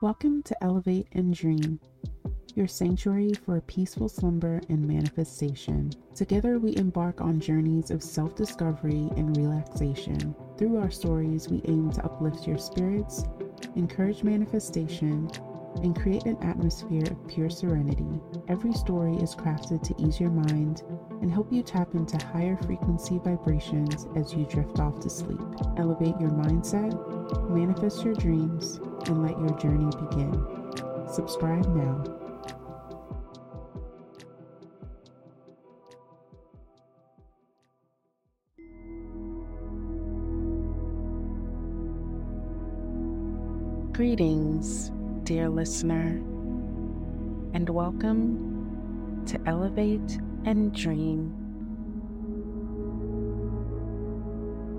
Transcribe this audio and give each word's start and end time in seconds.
Welcome 0.00 0.44
to 0.44 0.62
Elevate 0.62 1.08
and 1.14 1.34
Dream, 1.34 1.80
your 2.54 2.68
sanctuary 2.68 3.32
for 3.44 3.60
peaceful 3.62 4.08
slumber 4.08 4.60
and 4.68 4.86
manifestation. 4.86 5.90
Together, 6.14 6.60
we 6.60 6.76
embark 6.76 7.20
on 7.20 7.40
journeys 7.40 7.90
of 7.90 8.00
self 8.00 8.36
discovery 8.36 9.10
and 9.16 9.36
relaxation. 9.36 10.36
Through 10.56 10.78
our 10.78 10.92
stories, 10.92 11.48
we 11.48 11.62
aim 11.64 11.90
to 11.94 12.04
uplift 12.04 12.46
your 12.46 12.58
spirits, 12.58 13.24
encourage 13.74 14.22
manifestation, 14.22 15.28
and 15.82 16.00
create 16.00 16.26
an 16.26 16.40
atmosphere 16.44 17.02
of 17.10 17.26
pure 17.26 17.50
serenity. 17.50 18.20
Every 18.46 18.74
story 18.74 19.16
is 19.16 19.34
crafted 19.34 19.82
to 19.82 20.00
ease 20.00 20.20
your 20.20 20.30
mind 20.30 20.84
and 21.22 21.32
help 21.32 21.52
you 21.52 21.64
tap 21.64 21.94
into 21.94 22.24
higher 22.24 22.56
frequency 22.56 23.18
vibrations 23.18 24.06
as 24.14 24.32
you 24.32 24.44
drift 24.44 24.78
off 24.78 25.00
to 25.00 25.10
sleep. 25.10 25.40
Elevate 25.76 26.20
your 26.20 26.30
mindset, 26.30 27.17
manifest 27.48 28.04
your 28.04 28.14
dreams, 28.14 28.80
and 29.06 29.22
let 29.22 29.38
your 29.38 29.58
journey 29.58 29.90
begin. 30.08 30.32
Subscribe 31.12 31.66
now. 31.74 32.04
Greetings, 43.92 44.92
dear 45.24 45.48
listener, 45.48 46.22
and 47.52 47.68
welcome 47.68 49.24
to 49.26 49.40
Elevate 49.44 50.18
and 50.44 50.72
Dream. 50.72 51.37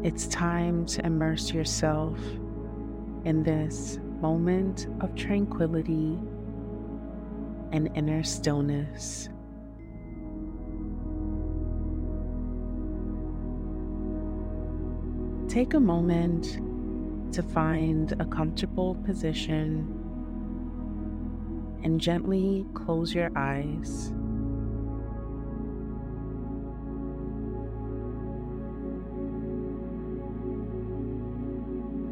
It's 0.01 0.27
time 0.27 0.85
to 0.85 1.05
immerse 1.05 1.53
yourself 1.53 2.17
in 3.25 3.43
this 3.43 3.99
moment 4.21 4.87
of 5.01 5.13
tranquility 5.13 6.17
and 7.73 7.89
inner 7.95 8.23
stillness. 8.23 9.27
Take 15.49 15.73
a 15.73 15.79
moment 15.81 16.61
to 17.33 17.43
find 17.43 18.13
a 18.21 18.25
comfortable 18.25 18.95
position 19.05 19.95
and 21.83 21.99
gently 21.99 22.65
close 22.73 23.13
your 23.13 23.31
eyes. 23.35 24.13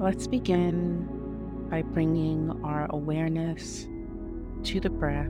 Let's 0.08 0.26
begin 0.26 1.06
by 1.70 1.82
bringing 1.82 2.62
our 2.64 2.88
awareness 2.92 3.90
to 4.64 4.80
the 4.80 4.90
breath. 4.90 5.28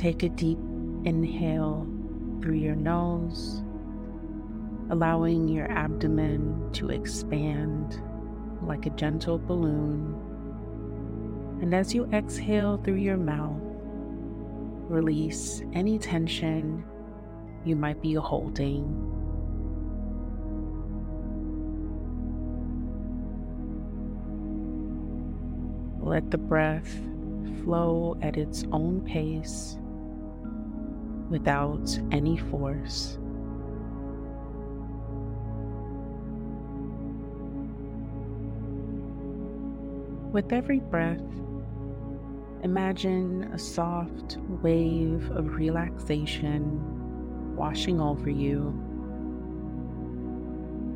Take 0.00 0.22
a 0.22 0.28
deep 0.28 0.60
inhale 1.04 1.88
through 2.40 2.58
your 2.58 2.76
nose, 2.76 3.64
allowing 4.90 5.48
your 5.48 5.68
abdomen 5.68 6.70
to 6.74 6.90
expand 6.90 8.00
like 8.62 8.86
a 8.86 8.90
gentle 8.90 9.40
balloon. 9.40 10.14
And 11.60 11.74
as 11.74 11.92
you 11.92 12.08
exhale 12.12 12.76
through 12.76 12.98
your 12.98 13.16
mouth, 13.16 13.60
release 14.88 15.62
any 15.72 15.98
tension 15.98 16.84
you 17.64 17.76
might 17.76 18.00
be 18.00 18.14
holding. 18.14 18.84
Let 26.00 26.30
the 26.30 26.38
breath 26.38 26.88
flow 27.62 28.16
at 28.22 28.36
its 28.36 28.64
own 28.72 29.02
pace 29.02 29.78
without 31.28 31.98
any 32.10 32.38
force. 32.38 33.18
With 40.32 40.52
every 40.52 40.80
breath, 40.80 41.20
imagine 42.62 43.50
a 43.52 43.58
soft 43.58 44.38
wave 44.62 45.30
of 45.30 45.54
relaxation 45.56 46.97
washing 47.58 48.00
over 48.00 48.30
you, 48.30 48.72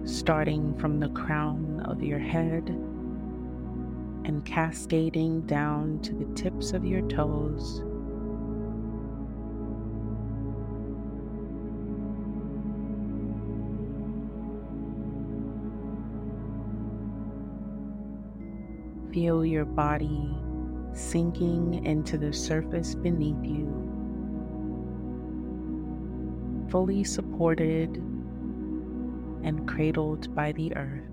starting 0.04 0.78
from 0.78 1.00
the 1.00 1.08
crown 1.08 1.82
of 1.86 2.02
your 2.02 2.20
head 2.20 2.68
and 4.24 4.44
cascading 4.44 5.40
down 5.42 5.98
to 6.00 6.14
the 6.14 6.24
tips 6.34 6.72
of 6.72 6.84
your 6.84 7.02
toes. 7.08 7.82
Feel 19.12 19.44
your 19.44 19.64
body 19.64 20.34
sinking 20.94 21.84
into 21.84 22.16
the 22.16 22.32
surface 22.32 22.94
beneath 22.94 23.44
you, 23.44 23.91
fully 26.72 27.05
supported 27.05 27.97
and 29.44 29.69
cradled 29.69 30.34
by 30.34 30.53
the 30.53 30.75
earth. 30.75 31.05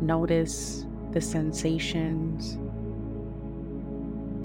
Notice 0.00 0.86
the 1.10 1.20
sensations, 1.20 2.58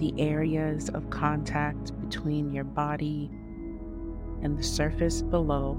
the 0.02 0.12
areas 0.20 0.90
of 0.90 1.08
contact 1.12 1.92
between 2.02 2.52
your 2.52 2.64
body 2.64 3.30
and 4.42 4.58
the 4.58 4.64
surface 4.64 5.22
below. 5.22 5.78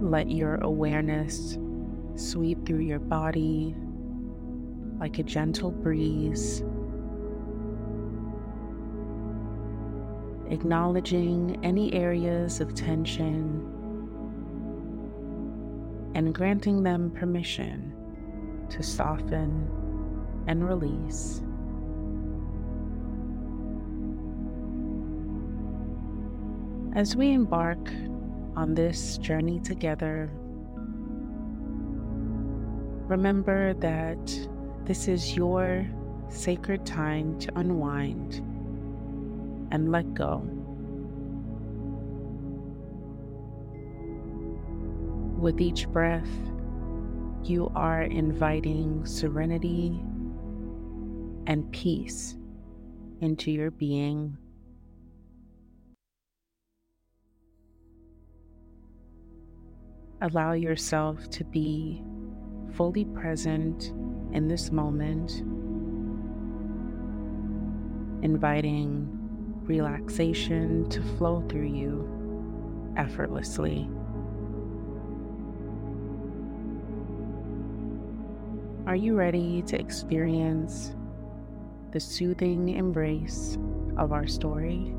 Let 0.00 0.30
your 0.30 0.56
awareness 0.56 1.58
sweep 2.14 2.64
through 2.64 2.80
your 2.82 3.00
body 3.00 3.74
like 5.02 5.18
a 5.18 5.22
gentle 5.24 5.72
breeze, 5.72 6.62
acknowledging 10.48 11.58
any 11.64 11.92
areas 11.92 12.60
of 12.60 12.72
tension 12.72 13.68
and 16.14 16.32
granting 16.32 16.84
them 16.84 17.10
permission 17.10 17.92
to 18.70 18.80
soften 18.80 19.68
and 20.46 20.68
release. 20.68 21.42
As 26.94 27.16
we 27.16 27.32
embark 27.32 27.90
on 28.54 28.74
this 28.76 29.18
journey 29.18 29.58
together, 29.58 30.30
remember 33.08 33.74
that 33.74 34.48
this 34.84 35.06
is 35.06 35.36
your 35.36 35.86
sacred 36.28 36.84
time 36.84 37.38
to 37.38 37.56
unwind 37.58 38.36
and 39.70 39.92
let 39.92 40.12
go. 40.14 40.38
With 45.38 45.60
each 45.60 45.88
breath, 45.88 46.28
you 47.44 47.70
are 47.74 48.02
inviting 48.02 49.04
serenity 49.06 50.00
and 51.46 51.70
peace 51.72 52.36
into 53.20 53.50
your 53.50 53.70
being. 53.70 54.36
Allow 60.20 60.52
yourself 60.52 61.28
to 61.30 61.44
be 61.44 62.02
fully 62.74 63.04
present 63.04 63.92
in 64.32 64.48
this 64.48 64.72
moment, 64.72 65.42
inviting 68.24 69.08
relaxation 69.64 70.88
to 70.88 71.02
flow 71.16 71.44
through 71.48 71.68
you 71.68 72.92
effortlessly. 72.96 73.88
Are 78.86 78.96
you 78.96 79.14
ready 79.14 79.62
to 79.62 79.78
experience 79.78 80.94
the 81.92 82.00
soothing 82.00 82.70
embrace 82.70 83.56
of 83.96 84.12
our 84.12 84.26
story? 84.26 84.94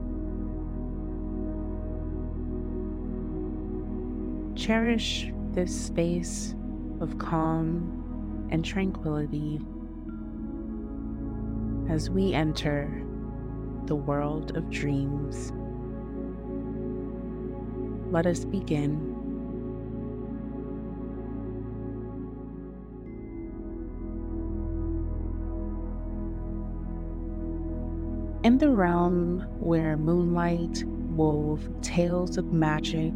Cherish 4.55 5.31
this 5.51 5.85
space 5.85 6.55
of 7.01 7.17
calm 7.17 8.02
and 8.53 8.63
tranquility 8.63 9.59
as 11.89 12.09
we 12.11 12.33
enter 12.33 13.03
the 13.87 13.95
world 13.95 14.55
of 14.55 14.69
dreams. 14.69 15.51
Let 18.13 18.27
us 18.27 18.45
begin. 18.45 19.09
In 28.43 28.59
the 28.59 28.69
realm 28.69 29.47
where 29.59 29.97
moonlight 29.97 30.83
wove 30.85 31.67
tales 31.81 32.37
of 32.37 32.53
magic, 32.53 33.13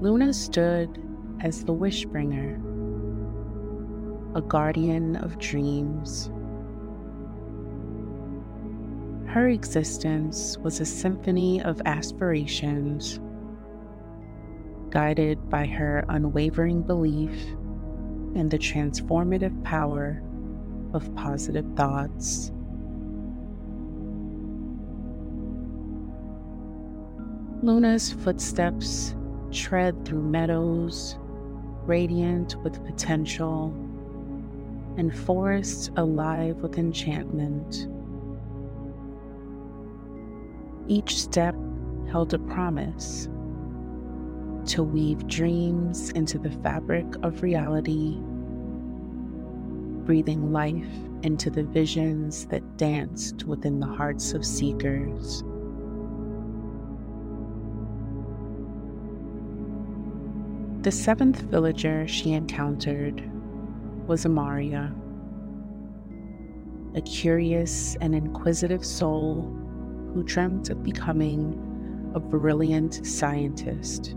Luna 0.00 0.32
stood 0.32 1.02
as 1.40 1.64
the 1.64 1.74
wishbringer, 1.74 2.73
a 4.34 4.42
guardian 4.42 5.16
of 5.16 5.38
dreams. 5.38 6.30
Her 9.26 9.48
existence 9.48 10.58
was 10.58 10.80
a 10.80 10.84
symphony 10.84 11.62
of 11.62 11.80
aspirations, 11.86 13.20
guided 14.90 15.48
by 15.50 15.66
her 15.66 16.04
unwavering 16.08 16.82
belief 16.82 17.46
in 18.34 18.48
the 18.48 18.58
transformative 18.58 19.62
power 19.64 20.22
of 20.92 21.14
positive 21.14 21.66
thoughts. 21.76 22.52
Luna's 27.62 28.12
footsteps 28.12 29.14
tread 29.50 30.04
through 30.04 30.22
meadows 30.22 31.16
radiant 31.86 32.56
with 32.62 32.84
potential 32.84 33.72
and 34.96 35.16
forests 35.16 35.90
alive 35.96 36.56
with 36.56 36.78
enchantment. 36.78 37.88
Each 40.86 41.20
step 41.20 41.54
held 42.10 42.34
a 42.34 42.38
promise 42.38 43.28
to 44.66 44.82
weave 44.82 45.26
dreams 45.26 46.10
into 46.10 46.38
the 46.38 46.50
fabric 46.50 47.06
of 47.22 47.42
reality, 47.42 48.18
breathing 50.04 50.52
life 50.52 50.86
into 51.22 51.50
the 51.50 51.64
visions 51.64 52.46
that 52.46 52.76
danced 52.76 53.44
within 53.44 53.80
the 53.80 53.86
hearts 53.86 54.32
of 54.32 54.44
seekers. 54.44 55.42
The 60.82 60.92
seventh 60.92 61.40
villager 61.40 62.06
she 62.06 62.32
encountered 62.32 63.30
was 64.06 64.26
Amariah, 64.26 64.94
a 66.94 67.00
curious 67.00 67.96
and 68.02 68.14
inquisitive 68.14 68.84
soul 68.84 69.42
who 70.12 70.22
dreamt 70.22 70.68
of 70.68 70.82
becoming 70.82 72.12
a 72.14 72.20
brilliant 72.20 73.06
scientist. 73.06 74.14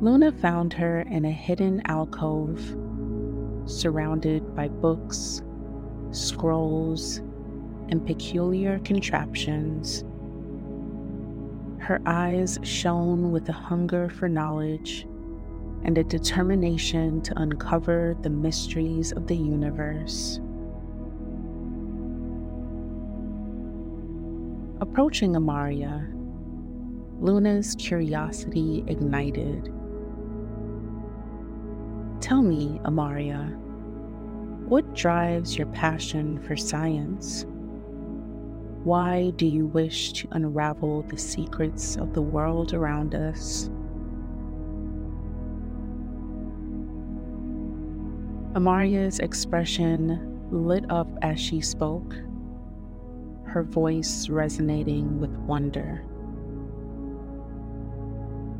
Luna 0.00 0.30
found 0.30 0.72
her 0.74 1.00
in 1.02 1.24
a 1.24 1.30
hidden 1.30 1.82
alcove 1.86 2.76
surrounded 3.66 4.54
by 4.54 4.68
books, 4.68 5.42
scrolls, 6.12 7.18
and 7.88 8.06
peculiar 8.06 8.78
contraptions. 8.80 10.04
Her 11.78 12.00
eyes 12.06 12.58
shone 12.62 13.32
with 13.32 13.48
a 13.48 13.52
hunger 13.52 14.08
for 14.08 14.28
knowledge 14.28 15.06
and 15.84 15.98
a 15.98 16.04
determination 16.04 17.20
to 17.22 17.38
uncover 17.38 18.16
the 18.22 18.30
mysteries 18.30 19.12
of 19.12 19.26
the 19.26 19.36
universe. 19.36 20.40
Approaching 24.80 25.34
Amariah, 25.34 26.10
Luna's 27.20 27.74
curiosity 27.78 28.84
ignited. 28.86 29.72
Tell 32.20 32.42
me, 32.42 32.80
Amariah, 32.84 33.54
what 34.66 34.94
drives 34.94 35.58
your 35.58 35.66
passion 35.68 36.40
for 36.40 36.56
science? 36.56 37.44
Why 38.84 39.30
do 39.36 39.46
you 39.46 39.66
wish 39.66 40.12
to 40.14 40.28
unravel 40.32 41.02
the 41.02 41.18
secrets 41.18 41.96
of 41.96 42.14
the 42.14 42.22
world 42.22 42.74
around 42.74 43.14
us? 43.14 43.70
Amariah's 48.54 49.18
expression 49.18 50.48
lit 50.52 50.88
up 50.88 51.08
as 51.22 51.40
she 51.40 51.60
spoke, 51.60 52.14
her 53.46 53.64
voice 53.64 54.28
resonating 54.28 55.18
with 55.18 55.36
wonder. 55.38 56.04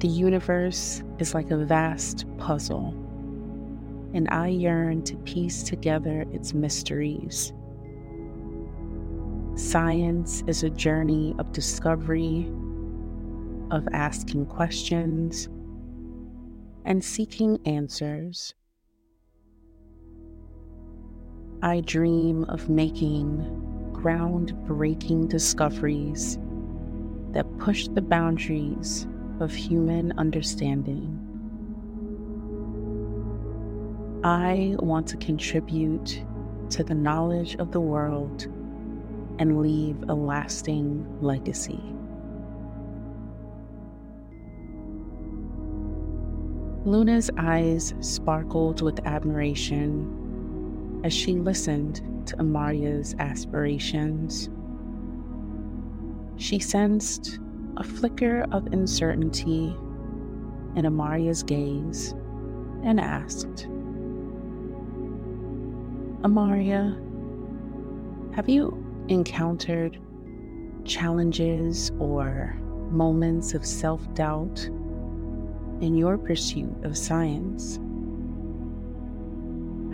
The 0.00 0.08
universe 0.08 1.04
is 1.20 1.32
like 1.32 1.52
a 1.52 1.64
vast 1.64 2.26
puzzle, 2.38 2.88
and 4.14 4.28
I 4.30 4.48
yearn 4.48 5.02
to 5.04 5.16
piece 5.18 5.62
together 5.62 6.24
its 6.32 6.54
mysteries. 6.54 7.52
Science 9.54 10.42
is 10.48 10.64
a 10.64 10.70
journey 10.70 11.36
of 11.38 11.52
discovery, 11.52 12.50
of 13.70 13.86
asking 13.92 14.46
questions, 14.46 15.48
and 16.84 17.02
seeking 17.04 17.60
answers. 17.64 18.54
I 21.64 21.80
dream 21.80 22.44
of 22.50 22.68
making 22.68 23.38
groundbreaking 23.94 25.30
discoveries 25.30 26.38
that 27.30 27.46
push 27.56 27.88
the 27.88 28.02
boundaries 28.02 29.06
of 29.40 29.50
human 29.50 30.12
understanding. 30.18 31.18
I 34.22 34.76
want 34.78 35.06
to 35.06 35.16
contribute 35.16 36.22
to 36.68 36.84
the 36.84 36.94
knowledge 36.94 37.56
of 37.56 37.72
the 37.72 37.80
world 37.80 38.42
and 39.38 39.62
leave 39.62 39.96
a 40.06 40.14
lasting 40.14 41.06
legacy. 41.22 41.80
Luna's 46.84 47.30
eyes 47.38 47.94
sparkled 48.00 48.82
with 48.82 49.00
admiration 49.06 50.20
as 51.04 51.12
she 51.12 51.34
listened 51.34 51.96
to 52.26 52.34
Amariah's 52.38 53.14
aspirations. 53.18 54.48
She 56.36 56.58
sensed 56.58 57.38
a 57.76 57.84
flicker 57.84 58.46
of 58.50 58.66
uncertainty 58.68 59.76
in 60.74 60.86
Amariah's 60.86 61.42
gaze 61.42 62.12
and 62.82 62.98
asked, 62.98 63.68
Amariah, 66.22 66.96
have 68.34 68.48
you 68.48 68.82
encountered 69.08 70.00
challenges 70.84 71.92
or 71.98 72.58
moments 72.90 73.52
of 73.52 73.66
self 73.66 74.12
doubt 74.14 74.64
in 75.80 75.94
your 75.94 76.16
pursuit 76.16 76.74
of 76.82 76.96
science? 76.96 77.78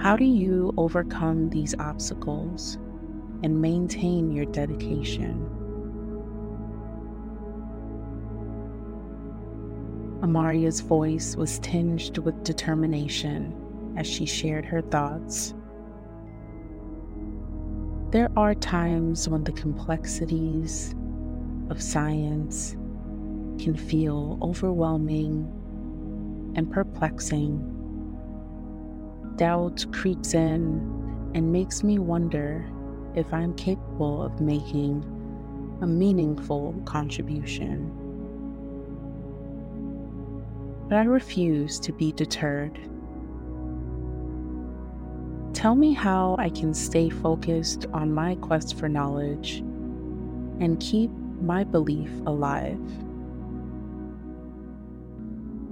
How 0.00 0.16
do 0.16 0.24
you 0.24 0.72
overcome 0.78 1.50
these 1.50 1.74
obstacles 1.78 2.78
and 3.42 3.60
maintain 3.60 4.32
your 4.32 4.46
dedication? 4.46 5.46
Amariah's 10.22 10.80
voice 10.80 11.36
was 11.36 11.58
tinged 11.58 12.16
with 12.16 12.42
determination 12.44 13.54
as 13.98 14.06
she 14.06 14.24
shared 14.24 14.64
her 14.64 14.80
thoughts. 14.80 15.52
There 18.10 18.30
are 18.38 18.54
times 18.54 19.28
when 19.28 19.44
the 19.44 19.52
complexities 19.52 20.94
of 21.68 21.82
science 21.82 22.72
can 23.58 23.76
feel 23.76 24.38
overwhelming 24.40 25.44
and 26.56 26.72
perplexing 26.72 27.69
doubt 29.36 29.84
creeps 29.92 30.34
in 30.34 31.30
and 31.34 31.52
makes 31.52 31.82
me 31.82 31.98
wonder 31.98 32.68
if 33.14 33.32
I'm 33.32 33.54
capable 33.54 34.22
of 34.22 34.40
making 34.40 35.04
a 35.82 35.86
meaningful 35.86 36.74
contribution. 36.84 37.90
But 40.88 40.98
I 40.98 41.04
refuse 41.04 41.78
to 41.80 41.92
be 41.92 42.12
deterred. 42.12 42.78
Tell 45.54 45.74
me 45.74 45.92
how 45.92 46.36
I 46.38 46.50
can 46.50 46.74
stay 46.74 47.10
focused 47.10 47.86
on 47.92 48.12
my 48.12 48.34
quest 48.36 48.78
for 48.78 48.88
knowledge 48.88 49.58
and 50.60 50.78
keep 50.80 51.10
my 51.40 51.64
belief 51.64 52.10
alive. 52.26 52.80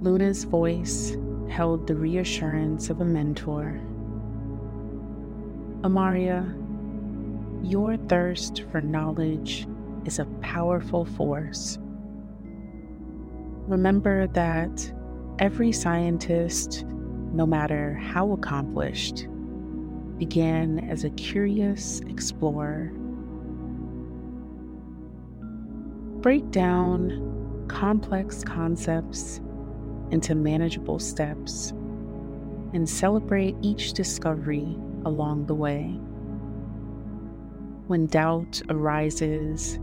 Luna's 0.01 0.45
voice 0.45 1.17
held 1.49 1.87
the 1.87 1.95
reassurance 1.95 2.89
of 2.89 3.01
a 3.01 3.05
mentor. 3.05 3.79
Amariah, 5.81 6.45
your 7.63 7.97
thirst 7.97 8.63
for 8.71 8.81
knowledge 8.81 9.67
is 10.05 10.19
a 10.19 10.25
powerful 10.41 11.05
force. 11.05 11.77
Remember 13.67 14.27
that 14.27 14.93
every 15.39 15.71
scientist, 15.71 16.85
no 17.33 17.45
matter 17.45 17.93
how 17.95 18.31
accomplished, 18.31 19.27
began 20.17 20.79
as 20.89 21.03
a 21.03 21.09
curious 21.11 22.01
explorer. 22.07 22.91
Break 26.21 26.51
down 26.51 27.65
complex 27.69 28.43
concepts 28.43 29.39
into 30.11 30.35
manageable 30.35 30.99
steps 30.99 31.71
and 32.73 32.87
celebrate 32.87 33.55
each 33.61 33.93
discovery 33.93 34.77
along 35.05 35.45
the 35.45 35.55
way. 35.55 35.99
When 37.87 38.05
doubt 38.05 38.61
arises, 38.69 39.79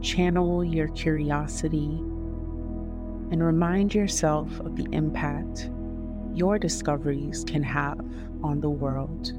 channel 0.00 0.64
your 0.64 0.88
curiosity 0.88 1.98
and 3.30 3.42
remind 3.42 3.94
yourself 3.94 4.60
of 4.60 4.76
the 4.76 4.86
impact 4.92 5.70
your 6.34 6.58
discoveries 6.58 7.44
can 7.44 7.62
have 7.62 8.00
on 8.42 8.60
the 8.60 8.70
world. 8.70 9.32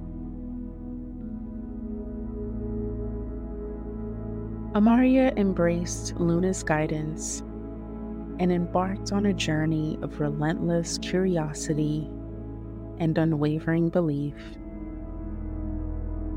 Amariah 4.74 5.38
embraced 5.38 6.16
Luna's 6.18 6.64
guidance 6.64 7.44
and 8.40 8.52
embarked 8.52 9.12
on 9.12 9.28
a 9.28 9.34
journey 9.34 10.00
of 10.02 10.20
relentless 10.20 10.98
curiosity 10.98 12.10
and 13.00 13.18
unwavering 13.18 13.90
belief. 13.90 14.36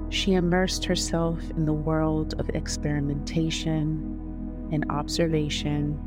She 0.09 0.35
immersed 0.35 0.85
herself 0.85 1.38
in 1.50 1.65
the 1.65 1.73
world 1.73 2.35
of 2.38 2.49
experimentation 2.50 4.69
and 4.73 4.85
observation, 4.91 5.99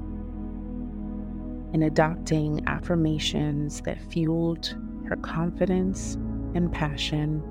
and 1.73 1.83
adopting 1.83 2.63
affirmations 2.67 3.81
that 3.81 4.01
fueled 4.11 4.75
her 5.05 5.17
confidence 5.17 6.15
and 6.55 6.71
passion. 6.71 7.43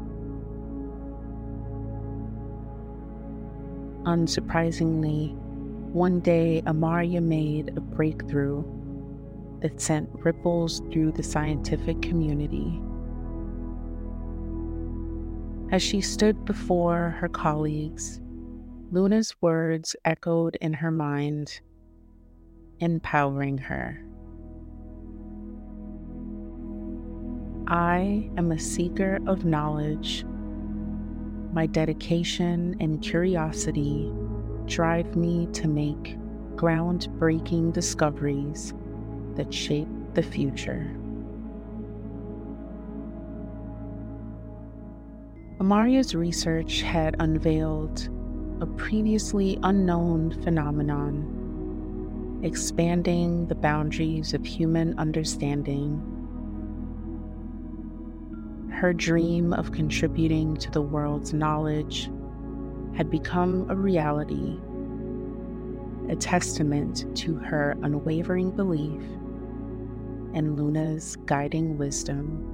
Unsurprisingly, 4.04 5.36
one 5.92 6.20
day 6.20 6.62
Amariah 6.66 7.22
made 7.22 7.76
a 7.76 7.80
breakthrough 7.80 8.62
that 9.60 9.80
sent 9.80 10.08
ripples 10.12 10.82
through 10.92 11.12
the 11.12 11.22
scientific 11.22 12.00
community. 12.02 12.80
As 15.72 15.82
she 15.82 16.00
stood 16.00 16.44
before 16.44 17.16
her 17.18 17.28
colleagues, 17.28 18.20
Luna's 18.90 19.34
words 19.40 19.96
echoed 20.04 20.56
in 20.60 20.72
her 20.74 20.90
mind, 20.90 21.60
empowering 22.80 23.58
her. 23.58 24.02
I 27.66 28.30
am 28.38 28.52
a 28.52 28.58
seeker 28.58 29.18
of 29.26 29.44
knowledge. 29.44 30.24
My 31.52 31.66
dedication 31.66 32.76
and 32.80 33.02
curiosity 33.02 34.10
drive 34.68 35.16
me 35.16 35.46
to 35.52 35.66
make 35.66 36.16
groundbreaking 36.54 37.72
discoveries 37.72 38.74
that 39.34 39.52
shape 39.52 39.88
the 40.14 40.22
future. 40.22 40.94
Amariah's 45.60 46.14
research 46.14 46.82
had 46.82 47.16
unveiled 47.18 48.08
a 48.60 48.66
previously 48.66 49.58
unknown 49.62 50.30
phenomenon, 50.42 52.40
expanding 52.42 53.46
the 53.46 53.54
boundaries 53.54 54.34
of 54.34 54.44
human 54.44 54.98
understanding. 54.98 56.00
Her 58.72 58.92
dream 58.92 59.52
of 59.52 59.72
contributing 59.72 60.56
to 60.58 60.70
the 60.70 60.82
world's 60.82 61.32
knowledge 61.32 62.08
had 62.98 63.10
become 63.12 63.64
a 63.70 63.76
reality, 63.76 64.58
a 66.12 66.16
testament 66.16 67.06
to 67.16 67.36
her 67.36 67.76
unwavering 67.84 68.50
belief 68.50 69.00
and 70.34 70.58
Luna's 70.58 71.14
guiding 71.24 71.78
wisdom. 71.78 72.44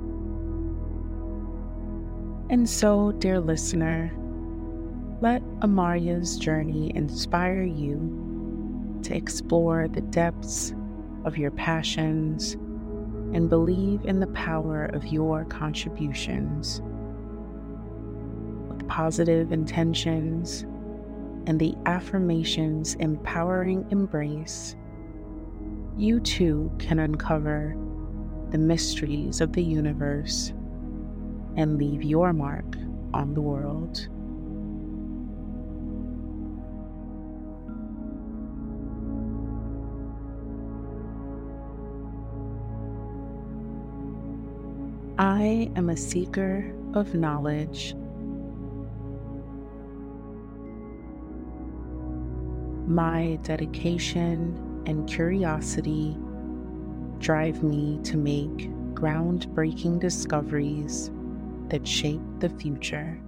And 2.51 2.69
so, 2.69 3.13
dear 3.13 3.41
listener, 3.41 4.13
let 5.23 5.41
Amariah's 5.63 6.37
journey 6.37 6.93
inspire 6.95 7.63
you 7.63 9.01
to 9.03 9.17
explore 9.17 9.89
the 9.89 10.03
depths 10.03 10.75
of 11.25 11.39
your 11.39 11.53
passions 11.53 12.53
and 13.33 13.49
believe 13.49 14.05
in 14.05 14.21
the 14.21 14.27
power 14.27 14.85
of 14.85 15.07
your 15.07 15.47
contributions. 15.47 16.83
Positive 18.89 19.53
intentions 19.53 20.63
and 21.47 21.59
the 21.59 21.75
affirmations 21.87 22.95
empowering 22.97 23.87
embrace, 23.91 24.77
you 25.97 26.21
too 26.21 26.71
can 26.79 26.99
uncover 26.99 27.77
the 28.51 28.59
mysteries 28.59 29.41
of 29.41 29.53
the 29.53 29.63
universe 29.63 30.53
and 31.57 31.79
leave 31.79 32.03
your 32.03 32.33
mark 32.33 32.77
on 33.13 33.35
the 33.35 33.41
world. 33.41 34.09
I 45.19 45.71
am 45.77 45.91
a 45.91 45.97
seeker 45.97 46.75
of 46.95 47.15
knowledge. 47.15 47.95
My 52.87 53.39
dedication 53.43 54.83
and 54.87 55.09
curiosity 55.09 56.17
drive 57.19 57.63
me 57.63 57.99
to 58.05 58.19
make 58.19 58.71
groundbreaking 58.93 60.01
discoveries 60.01 61.11
that 61.71 61.89
shape 61.89 62.21
the 62.41 62.51
future. 62.51 63.19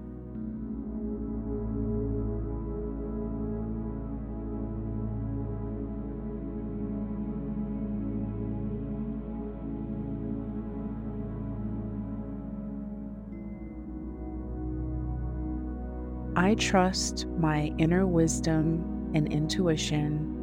I 16.36 16.54
trust 16.56 17.26
my 17.38 17.72
inner 17.78 18.06
wisdom 18.06 18.95
and 19.16 19.32
intuition 19.32 20.34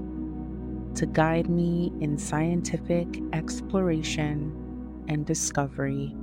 to 0.95 1.05
guide 1.05 1.47
me 1.47 1.91
in 2.01 2.17
scientific 2.17 3.07
exploration 3.31 4.51
and 5.07 5.27
discovery. 5.27 6.15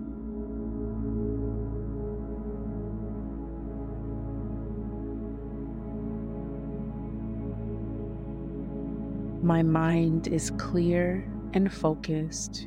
My 9.44 9.62
mind 9.62 10.26
is 10.26 10.50
clear 10.58 11.24
and 11.54 11.72
focused, 11.72 12.66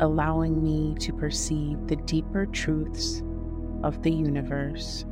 allowing 0.00 0.62
me 0.62 0.94
to 1.00 1.12
perceive 1.12 1.86
the 1.88 1.96
deeper 1.96 2.46
truths 2.46 3.22
of 3.82 4.02
the 4.02 4.10
universe. 4.10 5.04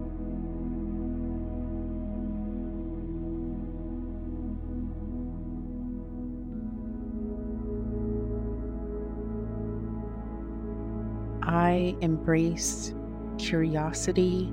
Embrace 12.01 12.95
curiosity 13.39 14.53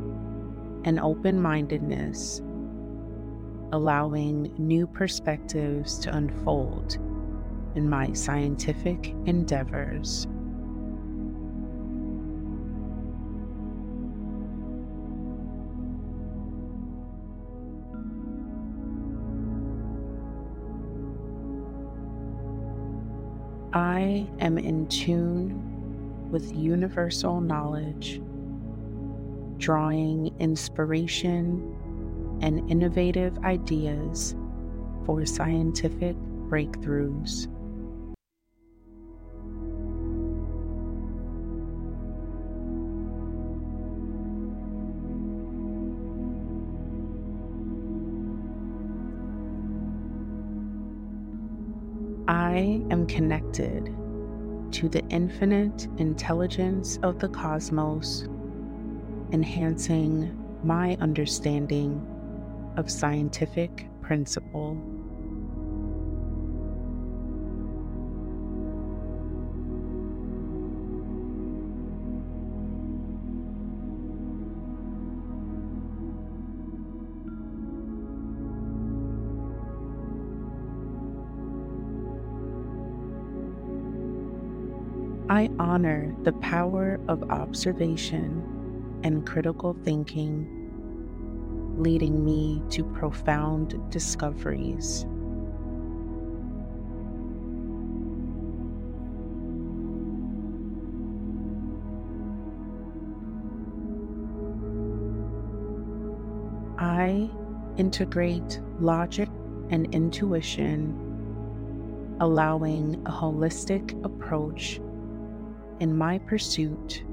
and 0.85 0.99
open 0.99 1.41
mindedness 1.41 2.41
allowing 3.71 4.53
new 4.57 4.85
perspectives 4.85 5.97
to 5.99 6.15
unfold 6.15 6.97
in 7.75 7.89
my 7.89 8.11
scientific 8.13 9.15
endeavors. 9.25 10.27
I 23.73 24.27
am 24.41 24.57
in 24.57 24.85
tune 24.87 25.60
with 26.31 26.55
universal 26.55 27.41
knowledge, 27.41 28.21
drawing 29.57 30.33
inspiration 30.39 31.77
and 32.41 32.69
innovative 32.71 33.37
ideas 33.39 34.33
for 35.05 35.25
scientific 35.25 36.15
breakthroughs. 36.47 37.47
I 52.27 52.81
am 52.89 53.05
connected 53.07 53.93
to 54.71 54.89
the 54.89 55.03
infinite 55.09 55.87
intelligence 55.97 56.97
of 57.03 57.19
the 57.19 57.29
cosmos, 57.29 58.27
enhancing 59.31 60.37
my 60.63 60.97
understanding 61.01 62.05
of 62.77 62.89
scientific 62.89 63.87
principle. 64.01 64.77
I 85.31 85.49
honor 85.59 86.13
the 86.23 86.33
power 86.33 86.99
of 87.07 87.23
observation 87.31 88.99
and 89.01 89.25
critical 89.25 89.77
thinking, 89.85 90.45
leading 91.77 92.25
me 92.25 92.61
to 92.71 92.83
profound 92.83 93.79
discoveries. 93.89 95.05
I 106.77 107.29
integrate 107.77 108.59
logic 108.81 109.29
and 109.69 109.95
intuition, 109.95 110.93
allowing 112.19 113.01
a 113.05 113.11
holistic 113.11 114.03
approach 114.03 114.81
in 115.81 115.97
my 115.97 116.19
pursuit 116.19 117.03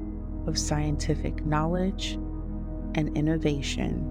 of 0.47 0.59
scientific 0.59 1.45
knowledge 1.47 2.19
and 2.95 3.17
innovation. 3.17 4.08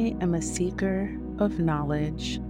I 0.00 0.16
am 0.22 0.32
a 0.32 0.40
seeker 0.40 1.14
of 1.38 1.58
knowledge. 1.58 2.40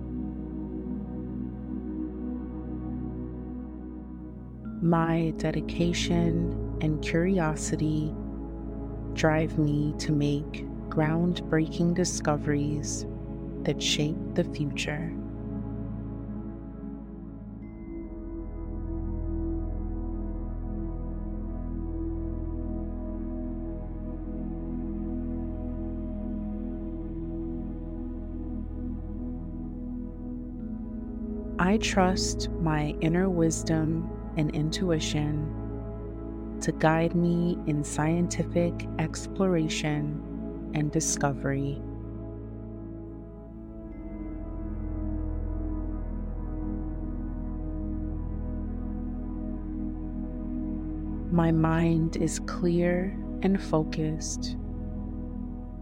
My 4.80 5.34
dedication 5.36 6.78
and 6.80 7.02
curiosity 7.02 8.14
drive 9.14 9.58
me 9.58 9.96
to 9.98 10.12
make 10.12 10.64
groundbreaking 10.90 11.96
discoveries 11.96 13.04
that 13.62 13.82
shape 13.82 14.34
the 14.34 14.44
future. 14.44 15.12
I 31.70 31.76
trust 31.76 32.50
my 32.62 32.96
inner 33.00 33.30
wisdom 33.30 34.10
and 34.36 34.52
intuition 34.56 36.58
to 36.62 36.72
guide 36.72 37.14
me 37.14 37.58
in 37.68 37.84
scientific 37.84 38.88
exploration 38.98 40.20
and 40.74 40.90
discovery. 40.90 41.80
My 51.30 51.52
mind 51.52 52.16
is 52.16 52.40
clear 52.40 53.16
and 53.42 53.62
focused, 53.62 54.56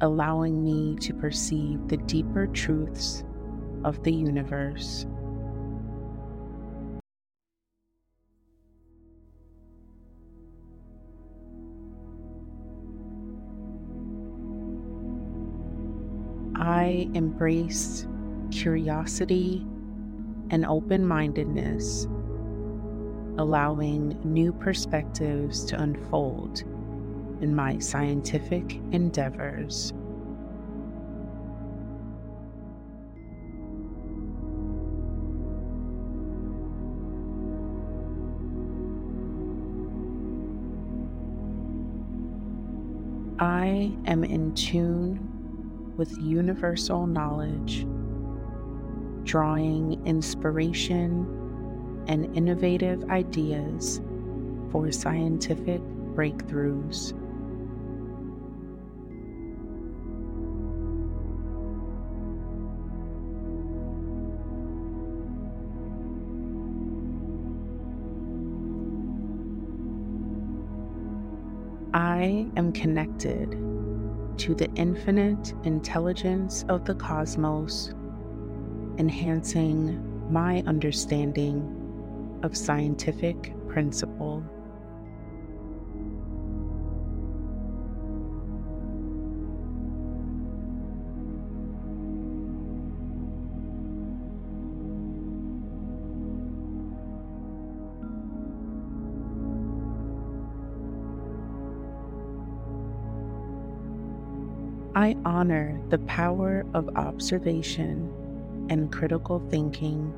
allowing 0.03 0.62
me 0.62 0.96
to 0.96 1.14
perceive 1.14 1.88
the 1.88 1.96
deeper 1.96 2.46
truths 2.46 3.24
of 3.85 4.03
the 4.03 4.12
universe. 4.12 5.07
I 16.68 17.09
embrace 17.14 18.07
curiosity 18.50 19.66
and 20.50 20.66
open 20.66 21.07
mindedness, 21.07 22.04
allowing 23.38 24.20
new 24.22 24.52
perspectives 24.52 25.64
to 25.64 25.81
unfold 25.81 26.61
in 27.40 27.54
my 27.54 27.78
scientific 27.78 28.74
endeavors. 28.92 29.94
I 43.38 43.90
am 44.04 44.22
in 44.22 44.54
tune 44.54 45.27
with 45.98 46.16
universal 46.18 47.06
knowledge, 47.06 47.84
drawing 49.24 50.00
inspiration 50.06 51.26
and 52.06 52.34
innovative 52.37 53.04
ideas 53.11 54.00
for 54.70 54.90
scientific 54.92 55.82
breakthroughs. 56.14 57.12
I 71.92 72.46
am 72.56 72.72
connected 72.72 73.67
to 74.38 74.55
the 74.55 74.70
infinite 74.74 75.53
intelligence 75.64 76.64
of 76.68 76.85
the 76.85 76.94
cosmos, 76.94 77.92
enhancing 78.98 80.33
my 80.33 80.62
understanding 80.66 82.40
of 82.42 82.57
scientific 82.57 83.53
principle. 83.68 84.44
I 104.98 105.14
honor 105.24 105.80
the 105.90 105.98
power 105.98 106.66
of 106.74 106.88
observation 106.96 108.12
and 108.68 108.90
critical 108.90 109.38
thinking, 109.48 110.12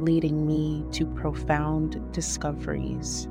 leading 0.00 0.44
me 0.44 0.84
to 0.90 1.06
profound 1.06 2.12
discoveries. 2.12 3.28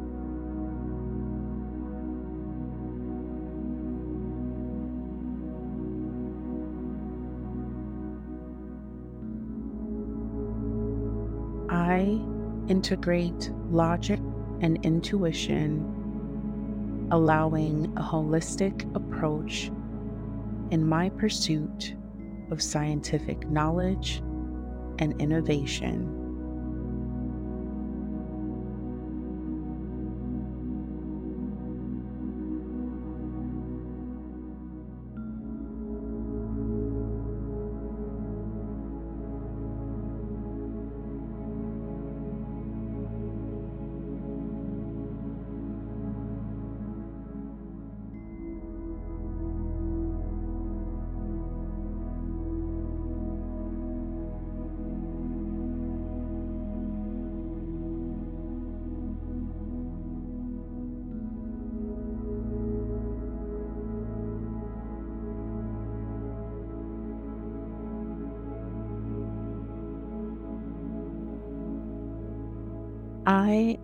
I 11.69 12.17
integrate 12.69 13.51
logic 13.71 14.21
and 14.61 14.79
intuition, 14.85 17.09
allowing 17.11 17.91
a 17.97 18.01
holistic 18.01 18.89
approach 18.95 19.69
in 20.73 20.83
my 20.83 21.07
pursuit 21.07 21.93
of 22.49 22.59
scientific 22.59 23.47
knowledge 23.47 24.23
and 24.97 25.13
innovation. 25.21 26.22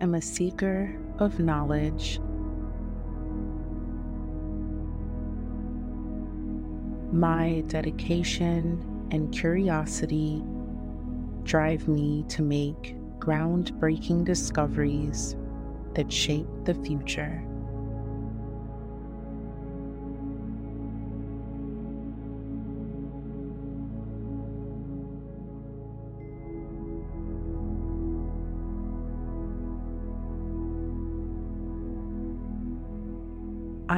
Am 0.00 0.14
a 0.14 0.22
seeker 0.22 0.96
of 1.18 1.38
knowledge. 1.38 2.20
My 7.12 7.62
dedication 7.66 9.08
and 9.10 9.32
curiosity 9.32 10.42
drive 11.42 11.88
me 11.88 12.24
to 12.28 12.42
make 12.42 12.96
groundbreaking 13.18 14.24
discoveries 14.24 15.36
that 15.94 16.10
shape 16.10 16.46
the 16.64 16.74
future. 16.74 17.42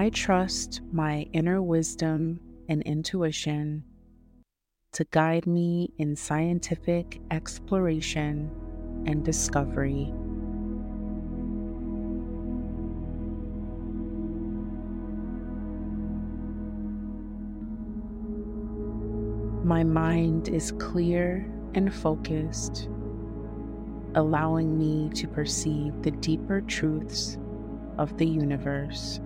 I 0.02 0.10
trust 0.10 0.80
my 0.90 1.28
inner 1.32 1.62
wisdom 1.62 2.40
and 2.68 2.82
intuition 2.82 3.84
to 4.94 5.04
guide 5.12 5.46
me 5.46 5.92
in 5.96 6.16
scientific 6.16 7.20
exploration 7.30 8.50
and 9.06 9.24
discovery. 9.24 10.12
My 19.64 19.84
mind 19.84 20.48
is 20.48 20.72
clear 20.72 21.48
and 21.76 21.94
focused, 21.94 22.88
allowing 24.16 24.76
me 24.76 25.10
to 25.10 25.28
perceive 25.28 26.02
the 26.02 26.10
deeper 26.10 26.60
truths 26.62 27.38
of 27.98 28.18
the 28.18 28.26
universe. 28.26 29.20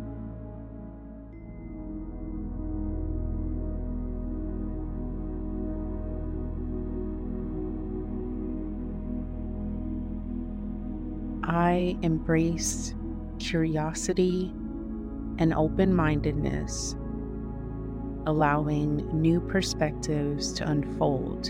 I 11.76 11.94
embrace 12.00 12.94
curiosity 13.38 14.50
and 15.36 15.52
open 15.52 15.94
mindedness, 15.94 16.96
allowing 18.26 19.06
new 19.12 19.42
perspectives 19.42 20.54
to 20.54 20.66
unfold 20.70 21.48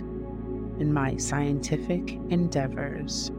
in 0.80 0.92
my 0.92 1.16
scientific 1.16 2.14
endeavors. 2.30 3.30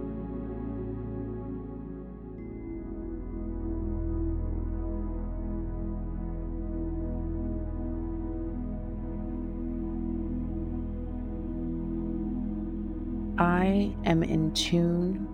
I 13.38 13.94
am 14.06 14.24
in 14.24 14.54
tune 14.54 15.27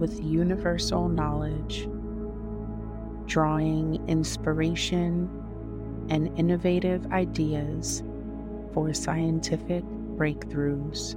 with 0.00 0.24
universal 0.24 1.08
knowledge, 1.08 1.86
drawing 3.26 4.02
inspiration 4.08 5.28
and 6.08 6.36
innovative 6.38 7.06
ideas 7.12 8.02
for 8.72 8.92
scientific 8.94 9.84
breakthroughs. 10.16 11.14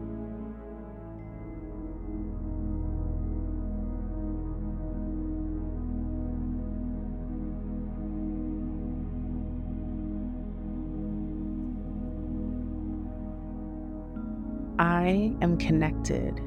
I 14.77 15.33
am 15.41 15.57
connected 15.57 16.41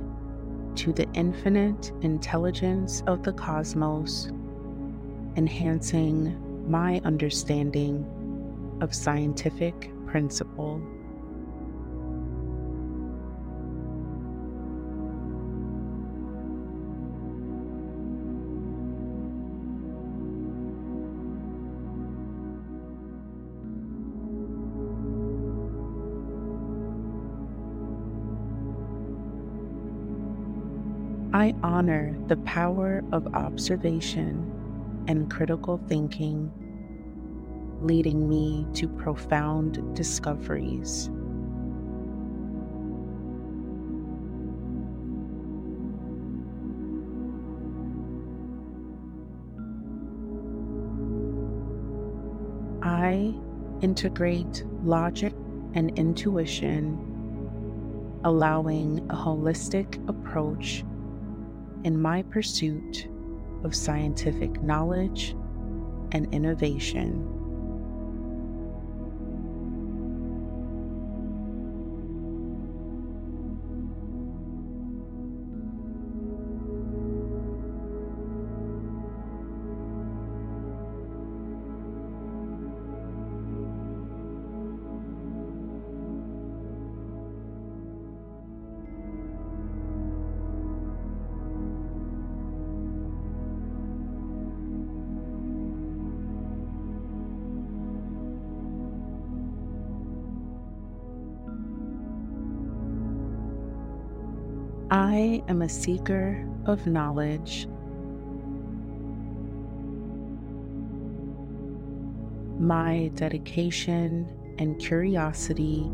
to 0.76 0.92
the 0.92 1.06
infinite 1.14 1.90
intelligence 2.02 3.02
of 3.06 3.22
the 3.22 3.32
cosmos, 3.32 4.30
enhancing 5.36 6.70
my 6.70 7.00
understanding 7.04 8.04
of 8.80 8.94
scientific 8.94 9.90
principle. 10.06 10.82
I 31.36 31.54
honor 31.62 32.16
the 32.28 32.38
power 32.38 33.04
of 33.12 33.26
observation 33.34 35.04
and 35.06 35.30
critical 35.30 35.78
thinking, 35.86 36.50
leading 37.82 38.26
me 38.26 38.66
to 38.72 38.88
profound 38.88 39.94
discoveries. 39.94 41.10
I 52.82 53.34
integrate 53.82 54.64
logic 54.82 55.34
and 55.74 55.90
intuition, 55.98 56.98
allowing 58.24 59.06
a 59.10 59.14
holistic 59.14 60.02
approach 60.08 60.82
in 61.86 62.02
my 62.02 62.20
pursuit 62.20 63.06
of 63.62 63.72
scientific 63.72 64.60
knowledge 64.60 65.36
and 66.10 66.26
innovation. 66.34 67.35
Am 105.48 105.62
a 105.62 105.68
seeker 105.68 106.46
of 106.66 106.86
knowledge. 106.86 107.68
My 112.58 113.10
dedication 113.14 114.26
and 114.58 114.78
curiosity 114.78 115.90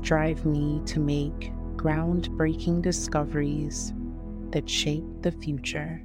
drive 0.00 0.46
me 0.46 0.80
to 0.86 1.00
make 1.00 1.52
groundbreaking 1.76 2.82
discoveries 2.82 3.92
that 4.52 4.68
shape 4.68 5.04
the 5.22 5.32
future. 5.32 6.02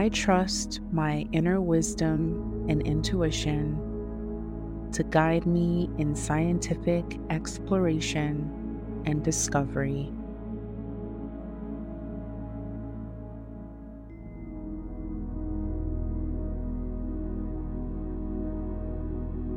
I 0.00 0.08
trust 0.08 0.80
my 0.92 1.26
inner 1.30 1.60
wisdom 1.60 2.64
and 2.70 2.80
intuition 2.86 4.88
to 4.92 5.02
guide 5.02 5.44
me 5.44 5.90
in 5.98 6.14
scientific 6.14 7.04
exploration 7.28 9.02
and 9.04 9.22
discovery. 9.22 10.10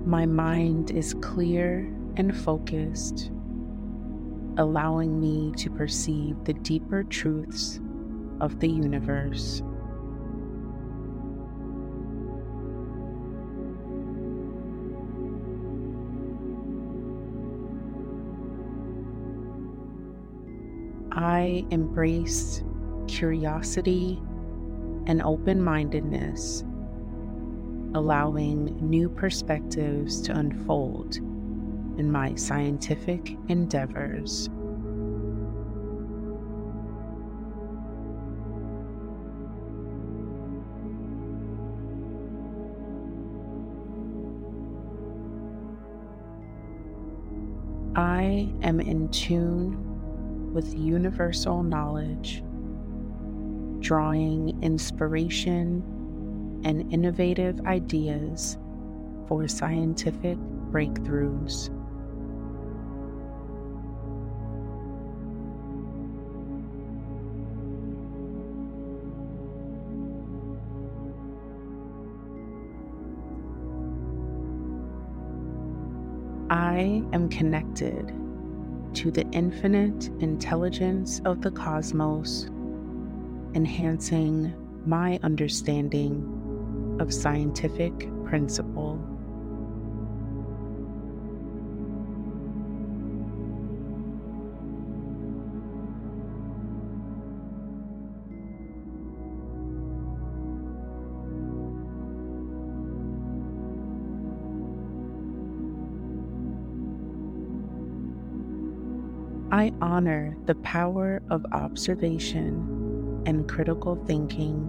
My 0.05 0.25
mind 0.25 0.91
is 0.91 1.13
clear 1.21 1.89
and 2.17 2.35
focused, 2.35 3.31
allowing 4.57 5.21
me 5.21 5.53
to 5.55 5.69
perceive 5.69 6.43
the 6.43 6.53
deeper 6.53 7.05
truths 7.05 7.79
of 8.41 8.59
the 8.59 8.67
universe. 8.67 9.63
I 21.43 21.65
embrace 21.71 22.63
curiosity 23.09 24.17
and 25.07 25.21
open 25.21 25.61
mindedness, 25.61 26.63
allowing 27.93 28.77
new 28.79 29.09
perspectives 29.09 30.21
to 30.21 30.37
unfold 30.37 31.17
in 31.97 32.09
my 32.09 32.33
scientific 32.35 33.35
endeavors. 33.49 34.49
I 47.97 48.49
am 48.61 48.79
in 48.79 49.09
tune 49.09 49.82
with 50.53 50.77
universal 50.77 51.63
knowledge, 51.63 52.43
drawing 53.79 54.61
inspiration 54.61 55.83
and 56.63 56.93
innovative 56.93 57.59
ideas 57.65 58.57
for 59.27 59.47
scientific 59.47 60.37
breakthroughs. 60.71 61.69
I 76.49 77.03
am 77.13 77.29
connected 77.29 78.22
to 78.95 79.11
the 79.11 79.25
infinite 79.31 80.07
intelligence 80.19 81.21
of 81.25 81.41
the 81.41 81.51
cosmos, 81.51 82.45
enhancing 83.55 84.53
my 84.85 85.19
understanding 85.23 86.97
of 86.99 87.13
scientific 87.13 88.07
principle. 88.25 89.12
I 109.53 109.71
honor 109.83 110.35
the 110.47 110.55
power 110.55 111.21
of 111.29 111.45
observation 111.51 113.21
and 113.27 113.47
critical 113.47 113.95
thinking, 114.07 114.67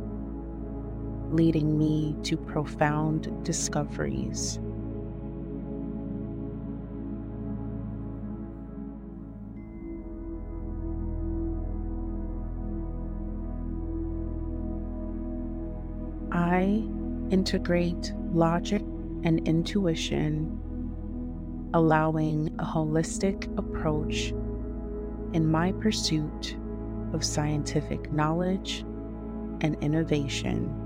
leading 1.31 1.79
me 1.79 2.15
to 2.25 2.37
profound 2.37 3.43
discoveries. 3.47 4.59
I 16.31 16.87
integrate 17.31 18.13
logic 18.35 18.83
and 19.23 19.49
intuition, 19.49 20.61
allowing 21.73 22.55
a 22.59 22.65
holistic 22.67 23.49
approach 23.57 24.35
in 25.35 25.51
my 25.51 25.73
pursuit 25.73 26.57
of 27.13 27.25
scientific 27.25 28.11
knowledge 28.13 28.85
and 29.61 29.77
innovation. 29.83 30.84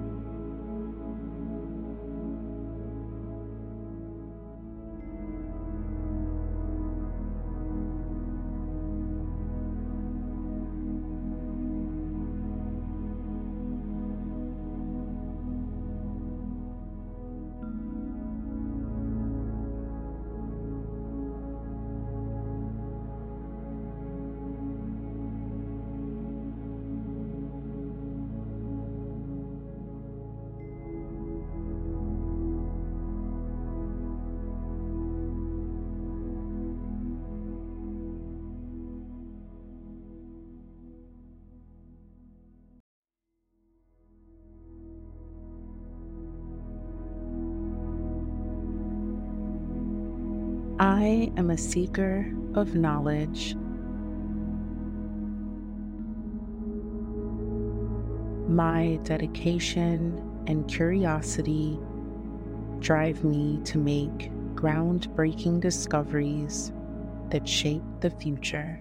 Am 51.39 51.51
a 51.51 51.57
seeker 51.57 52.31
of 52.55 52.75
knowledge. 52.75 53.55
My 58.49 58.99
dedication 59.05 60.21
and 60.49 60.67
curiosity 60.67 61.79
drive 62.81 63.23
me 63.23 63.61
to 63.65 63.79
make 63.79 64.33
groundbreaking 64.55 65.61
discoveries 65.61 66.73
that 67.31 67.47
shape 67.47 67.83
the 68.01 68.11
future. 68.11 68.81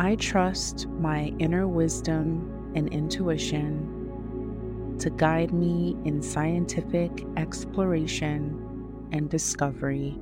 I 0.00 0.14
trust 0.14 0.88
my 0.98 1.30
inner 1.38 1.68
wisdom 1.68 2.72
and 2.74 2.88
intuition 2.88 4.96
to 4.98 5.10
guide 5.10 5.52
me 5.52 5.94
in 6.06 6.22
scientific 6.22 7.26
exploration 7.36 9.08
and 9.12 9.28
discovery. 9.28 10.16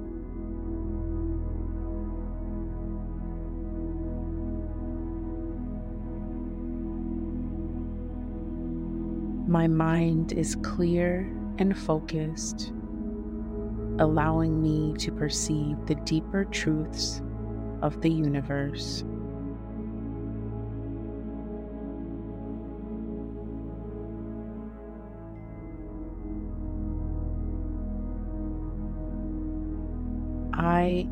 My 9.46 9.68
mind 9.68 10.32
is 10.32 10.56
clear 10.56 11.32
and 11.58 11.78
focused, 11.78 12.72
allowing 14.00 14.60
me 14.60 14.94
to 14.94 15.12
perceive 15.12 15.76
the 15.86 15.94
deeper 16.04 16.46
truths 16.46 17.22
of 17.80 18.00
the 18.00 18.10
universe. 18.10 19.04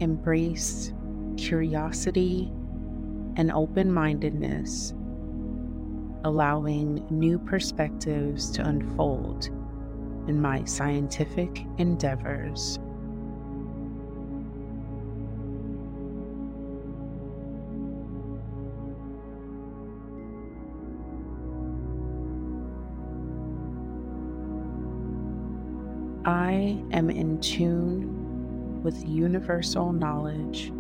Embrace 0.01 0.93
curiosity 1.37 2.53
and 3.37 3.51
open 3.53 3.93
mindedness, 3.93 4.93
allowing 6.25 7.07
new 7.11 7.39
perspectives 7.39 8.51
to 8.51 8.67
unfold 8.67 9.47
in 10.29 10.41
my 10.41 10.65
scientific 10.65 11.65
endeavors. 11.79 12.79
I 26.27 26.83
am 26.91 27.09
in 27.09 27.41
tune 27.41 27.96
with 28.87 29.05
universal 29.09 29.93
knowledge, 29.93 30.73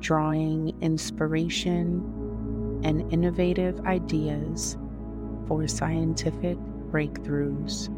drawing 0.00 0.76
inspiration 0.82 2.02
and 2.84 3.10
innovative 3.10 3.80
ideas 3.86 4.76
for 5.48 5.66
scientific 5.66 6.58
breakthroughs. 6.90 7.88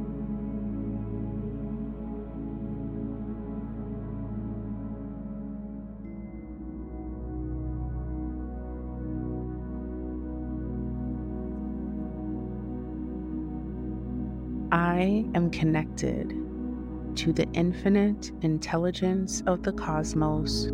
I 14.70 15.24
am 15.34 15.50
connected 15.50 16.47
to 17.18 17.32
the 17.32 17.48
infinite 17.52 18.30
intelligence 18.42 19.42
of 19.48 19.64
the 19.64 19.72
cosmos, 19.72 20.66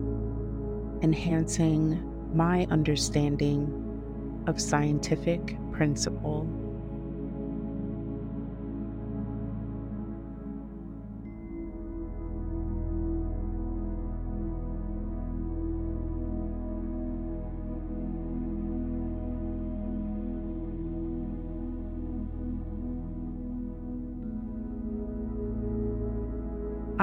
enhancing 1.00 1.98
my 2.36 2.66
understanding 2.70 4.42
of 4.46 4.60
scientific 4.60 5.56
principle. 5.72 6.46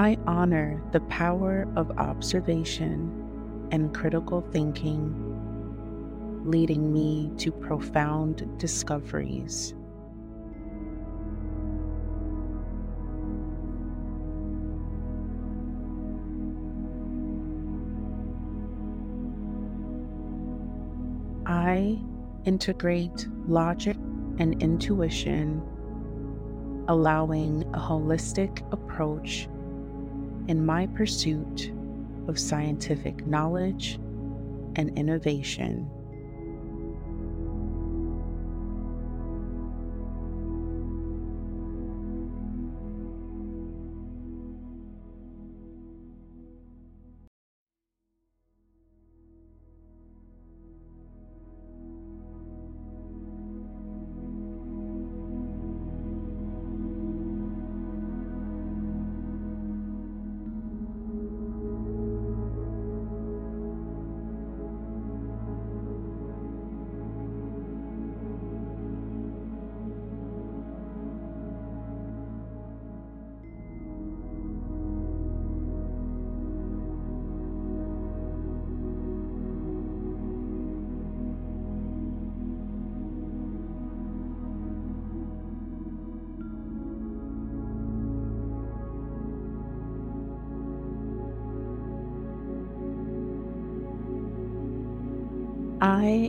I 0.02 0.18
honor 0.26 0.82
the 0.90 0.98
power 1.02 1.68
of 1.76 1.92
observation 1.92 3.68
and 3.70 3.94
critical 3.94 4.40
thinking, 4.50 5.14
leading 6.44 6.92
me 6.92 7.30
to 7.36 7.52
profound 7.52 8.58
discoveries. 8.58 9.74
I 21.46 22.00
integrate 22.44 23.28
logic 23.46 23.96
and 24.38 24.60
intuition, 24.60 25.62
allowing 26.88 27.62
a 27.72 27.78
holistic 27.78 28.68
approach 28.72 29.46
in 30.48 30.64
my 30.64 30.86
pursuit 30.88 31.72
of 32.28 32.38
scientific 32.38 33.26
knowledge 33.26 33.98
and 34.76 34.96
innovation. 34.98 35.90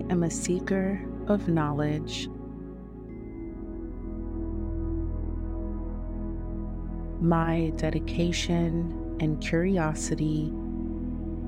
I 0.10 0.14
am 0.14 0.24
a 0.24 0.30
seeker 0.30 1.02
of 1.28 1.48
knowledge. 1.48 2.30
My 7.22 7.72
dedication 7.78 9.18
and 9.22 9.40
curiosity 9.42 10.52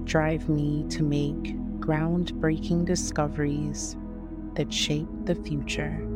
drive 0.06 0.48
me 0.48 0.86
to 0.90 1.04
make 1.04 1.58
groundbreaking 1.80 2.86
discoveries 2.86 3.98
that 4.54 4.72
shape 4.72 5.10
the 5.26 5.36
future. 5.36 6.15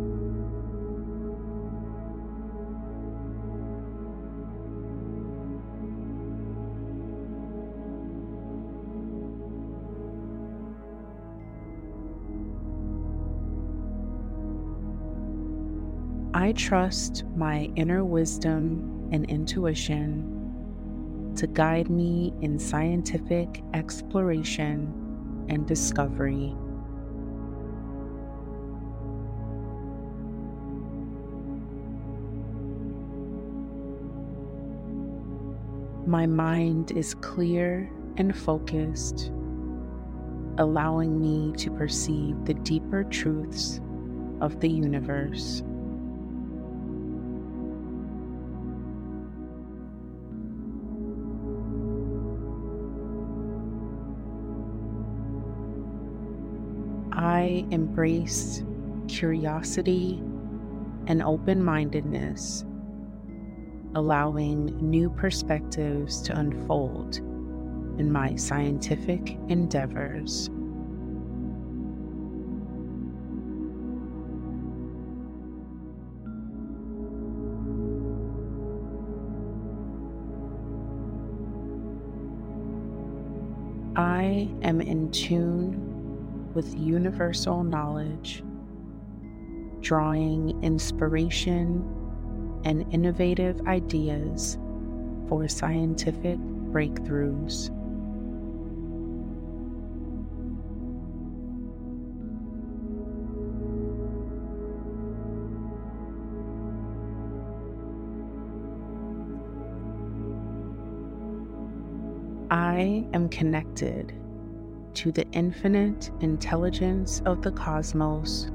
I 16.40 16.54
trust 16.54 17.26
my 17.36 17.70
inner 17.76 18.06
wisdom 18.06 19.10
and 19.12 19.30
intuition 19.30 21.34
to 21.36 21.48
guide 21.48 21.90
me 21.90 22.34
in 22.40 22.58
scientific 22.58 23.62
exploration 23.74 25.46
and 25.50 25.68
discovery. 25.68 26.56
My 36.08 36.26
mind 36.26 36.94
is 36.94 37.16
clear 37.16 37.92
and 38.16 38.34
focused, 38.34 39.34
allowing 40.58 41.20
me 41.20 41.52
to 41.58 41.70
perceive 41.70 42.46
the 42.46 42.54
deeper 42.54 43.04
truths 43.04 43.82
of 44.40 44.62
the 44.62 44.70
universe. 44.70 45.64
embrace 57.72 58.64
curiosity 59.08 60.22
and 61.08 61.22
open 61.24 61.64
mindedness, 61.64 62.66
allowing 63.96 64.66
new 64.78 65.10
perspectives 65.10 66.22
to 66.22 66.38
unfold 66.38 67.18
in 67.98 68.12
my 68.12 68.36
scientific 68.36 69.38
endeavors. 69.50 70.50
I 83.96 84.50
am 84.62 84.80
in 84.80 85.12
tune 85.12 85.79
with 86.54 86.78
universal 86.78 87.64
knowledge, 87.64 88.44
drawing 89.82 90.62
inspiration 90.64 91.84
and 92.66 92.92
innovative 92.94 93.62
ideas 93.68 94.58
for 95.28 95.48
scientific 95.48 96.38
breakthroughs. 96.72 97.70
I 112.52 113.06
am 113.14 113.30
connected 113.30 114.19
to 115.00 115.14
the 115.14 115.26
infinite 115.32 116.12
intelligence 116.20 117.22
of 117.26 117.42
the 117.42 117.52
cosmos, 117.52 118.48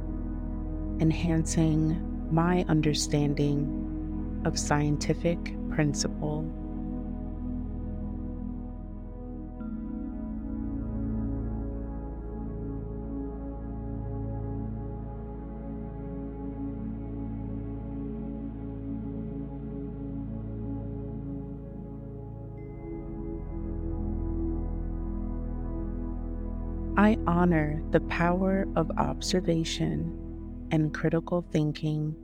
enhancing 1.01 1.99
my 2.31 2.63
understanding 2.69 4.43
of 4.45 4.59
scientific 4.59 5.39
principle. 5.71 6.45
I 27.05 27.19
honor 27.27 27.83
the 27.91 28.01
power 28.01 28.67
of 28.77 28.91
observation 28.93 30.67
and 30.71 30.95
critical 30.95 31.45
thinking, 31.53 32.17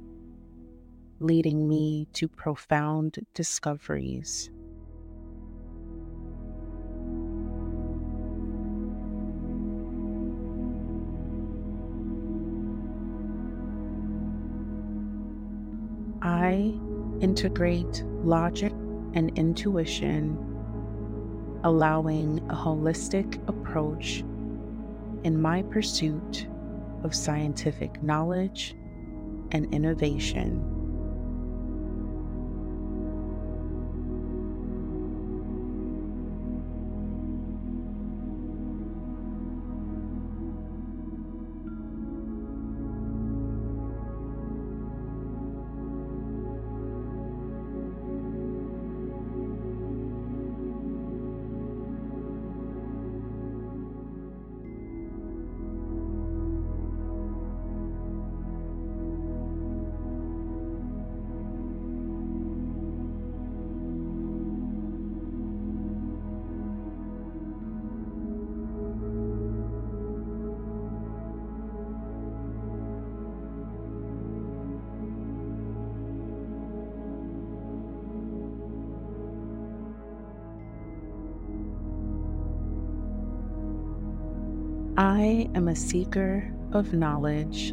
leading 1.19 1.69
me 1.69 2.09
to 2.15 2.27
profound 2.27 3.19
discoveries. 3.35 4.51
I 16.23 16.73
integrate 17.21 18.03
logic 18.25 18.73
and 19.13 19.31
intuition, 19.37 20.39
allowing 21.65 22.39
a 22.49 22.55
holistic 22.55 23.47
approach 23.47 24.25
in 25.25 25.41
my 25.41 25.63
pursuit 25.63 26.47
of 27.05 27.15
scientific 27.15 28.03
knowledge 28.03 28.75
and 29.53 29.73
innovation. 29.75 30.80
I 85.01 85.49
am 85.55 85.69
a 85.69 85.75
seeker 85.75 86.53
of 86.73 86.93
knowledge. 86.93 87.73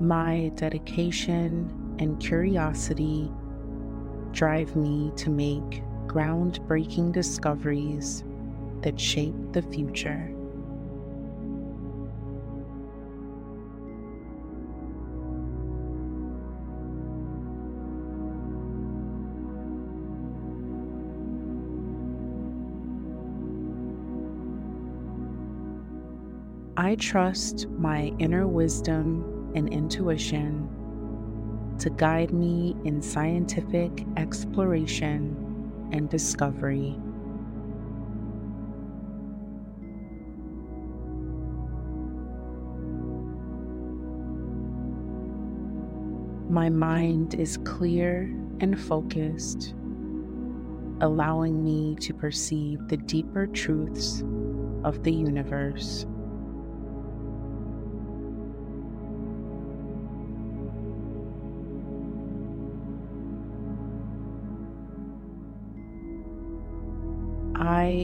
My 0.00 0.50
dedication 0.56 1.94
and 2.00 2.18
curiosity 2.18 3.30
drive 4.32 4.74
me 4.74 5.12
to 5.14 5.30
make 5.30 5.84
groundbreaking 6.08 7.12
discoveries 7.12 8.24
that 8.80 8.98
shape 8.98 9.36
the 9.52 9.62
future. 9.62 10.33
I 26.84 26.96
trust 26.96 27.66
my 27.70 28.12
inner 28.18 28.46
wisdom 28.46 29.52
and 29.54 29.72
intuition 29.72 30.68
to 31.78 31.88
guide 31.88 32.30
me 32.30 32.76
in 32.84 33.00
scientific 33.00 34.04
exploration 34.18 35.88
and 35.92 36.10
discovery. 36.10 36.94
My 46.50 46.68
mind 46.68 47.34
is 47.36 47.56
clear 47.64 48.24
and 48.60 48.78
focused, 48.78 49.74
allowing 51.00 51.64
me 51.64 51.96
to 52.00 52.12
perceive 52.12 52.86
the 52.88 52.98
deeper 52.98 53.46
truths 53.46 54.22
of 54.84 55.02
the 55.02 55.12
universe. 55.14 56.04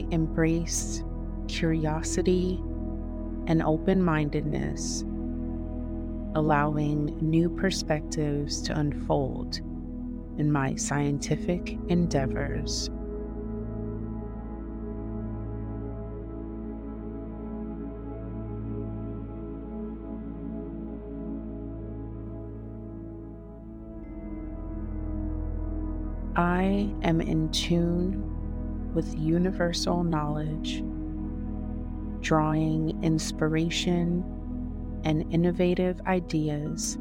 I 0.01 0.13
embrace 0.13 1.03
curiosity 1.47 2.59
and 3.47 3.61
open 3.61 4.01
mindedness, 4.01 5.03
allowing 6.35 7.17
new 7.21 7.49
perspectives 7.49 8.61
to 8.63 8.79
unfold 8.79 9.57
in 10.37 10.51
my 10.51 10.75
scientific 10.75 11.77
endeavors. 11.87 12.89
I 26.35 26.91
am 27.03 27.21
in 27.21 27.51
tune 27.51 28.30
with 28.93 29.17
universal 29.17 30.03
knowledge, 30.03 30.83
drawing 32.21 33.01
inspiration 33.03 34.23
and 35.03 35.31
innovative 35.33 35.99
ideas 36.07 36.97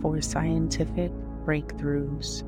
for 0.00 0.20
scientific 0.20 1.10
breakthroughs. 1.44 2.42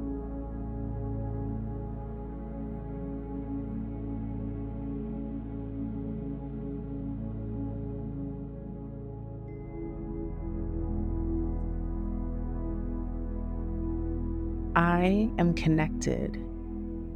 I 14.77 15.31
am 15.39 15.55
connected 15.55 16.39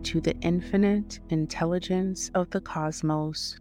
to 0.04 0.20
the 0.20 0.36
infinite 0.40 1.20
intelligence 1.30 2.30
of 2.34 2.50
the 2.50 2.60
cosmos, 2.60 3.58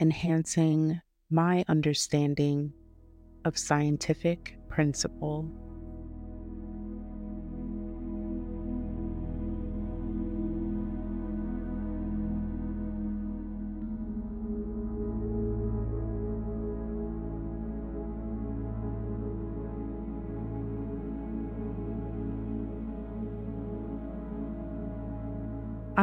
enhancing 0.00 1.00
my 1.30 1.64
understanding 1.68 2.72
of 3.44 3.58
scientific 3.58 4.56
principle. 4.68 5.50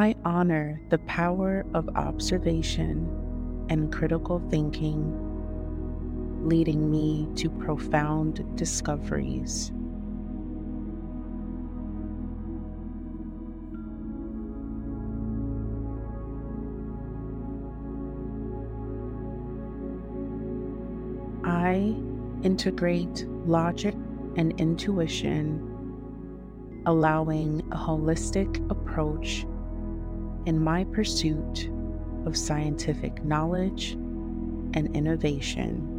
I 0.04 0.14
honor 0.22 0.82
the 0.90 0.98
power 0.98 1.64
of 1.72 1.88
observation 1.96 3.08
and 3.70 3.90
critical 3.90 4.38
thinking, 4.50 5.16
leading 6.46 6.90
me 6.90 7.26
to 7.36 7.48
profound 7.48 8.44
discoveries. 8.54 9.72
I 21.46 21.96
integrate 22.42 23.26
logic 23.46 23.94
and 24.36 24.52
intuition, 24.60 25.66
allowing 26.84 27.62
a 27.72 27.76
holistic 27.78 28.70
approach 28.70 29.46
in 30.46 30.62
my 30.62 30.84
pursuit 30.84 31.70
of 32.26 32.36
scientific 32.36 33.24
knowledge 33.24 33.92
and 34.74 34.94
innovation. 34.94 35.93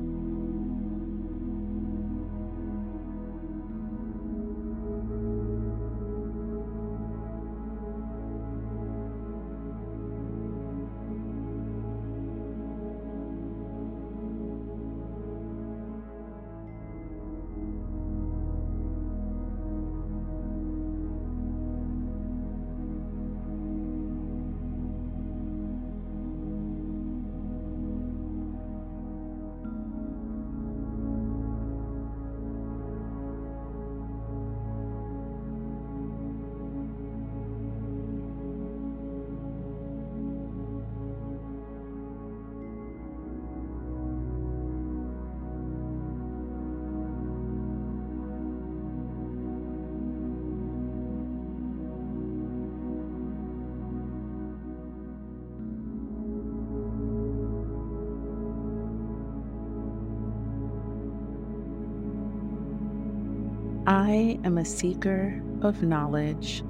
I 63.88 64.40
am 64.44 64.58
a 64.58 64.66
seeker 64.66 65.40
of 65.62 65.84
knowledge. 65.84 66.64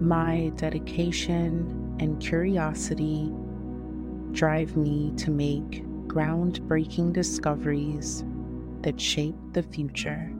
My 0.00 0.52
dedication 0.54 1.96
and 1.98 2.20
curiosity 2.20 3.32
drive 4.30 4.76
me 4.76 5.12
to 5.16 5.32
make 5.32 5.84
groundbreaking 6.06 7.12
discoveries 7.12 8.24
that 8.82 9.00
shape 9.00 9.34
the 9.52 9.64
future. 9.64 10.30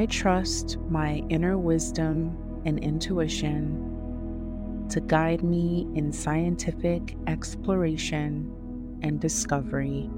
I 0.00 0.06
trust 0.06 0.78
my 0.88 1.22
inner 1.28 1.58
wisdom 1.58 2.34
and 2.64 2.78
intuition 2.78 4.86
to 4.88 4.98
guide 4.98 5.42
me 5.42 5.86
in 5.94 6.10
scientific 6.10 7.14
exploration 7.26 8.50
and 9.02 9.20
discovery. 9.20 10.08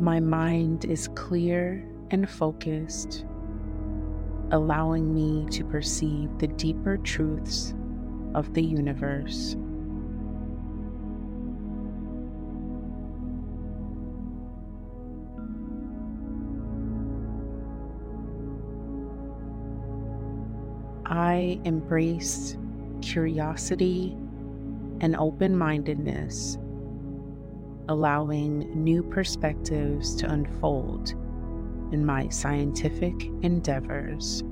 My 0.00 0.20
mind 0.20 0.86
is 0.86 1.08
clear 1.08 1.86
and 2.10 2.26
focused, 2.26 3.26
allowing 4.52 5.12
me 5.12 5.44
to 5.50 5.66
perceive 5.66 6.38
the 6.38 6.48
deeper 6.48 6.96
truths 6.96 7.74
of 8.34 8.54
the 8.54 8.62
universe. 8.62 9.54
I 21.40 21.58
embrace 21.64 22.58
curiosity 23.00 24.14
and 25.00 25.16
open 25.16 25.56
mindedness, 25.56 26.58
allowing 27.88 28.58
new 28.84 29.02
perspectives 29.02 30.14
to 30.16 30.30
unfold 30.30 31.12
in 31.92 32.04
my 32.04 32.28
scientific 32.28 33.14
endeavors. 33.40 34.42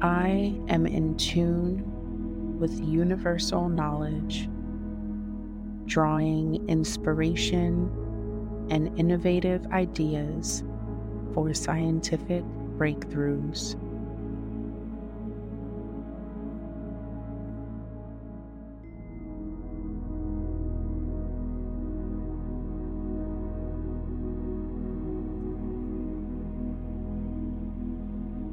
I 0.00 0.54
am 0.68 0.86
in 0.86 1.18
tune 1.18 1.91
with 2.62 2.80
universal 2.80 3.68
knowledge, 3.68 4.48
drawing 5.86 6.64
inspiration 6.68 7.90
and 8.70 8.96
innovative 8.96 9.66
ideas 9.72 10.62
for 11.34 11.52
scientific 11.52 12.44
breakthroughs. 12.78 13.74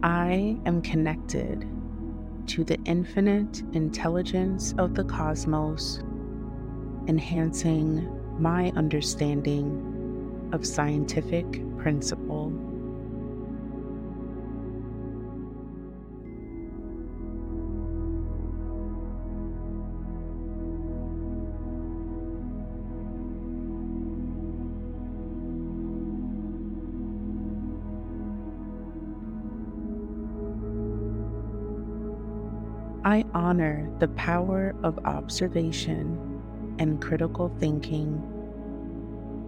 I 0.02 0.58
am 0.66 0.82
connected 0.82 1.68
to 2.50 2.64
the 2.64 2.78
infinite 2.86 3.62
intelligence 3.74 4.74
of 4.80 4.96
the 4.96 5.04
cosmos, 5.04 6.00
enhancing 7.08 8.10
my 8.42 8.72
understanding 8.76 10.50
of 10.52 10.66
scientific 10.66 11.46
principle. 11.78 12.52
Honor 33.50 33.90
the 33.98 34.08
power 34.10 34.76
of 34.84 35.00
observation 35.06 36.40
and 36.78 37.02
critical 37.02 37.52
thinking, 37.58 38.22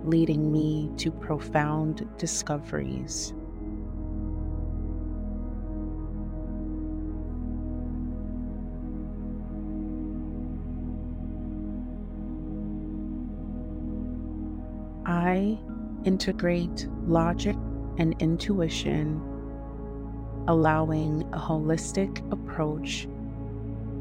leading 0.03 0.51
me 0.51 0.89
to 0.97 1.11
profound 1.11 2.09
discoveries. 2.17 3.35
I 15.05 15.59
integrate 16.05 16.87
logic 17.05 17.55
and 17.99 18.15
intuition, 18.19 19.21
allowing 20.47 21.21
a 21.33 21.37
holistic 21.37 22.19
approach 22.31 23.07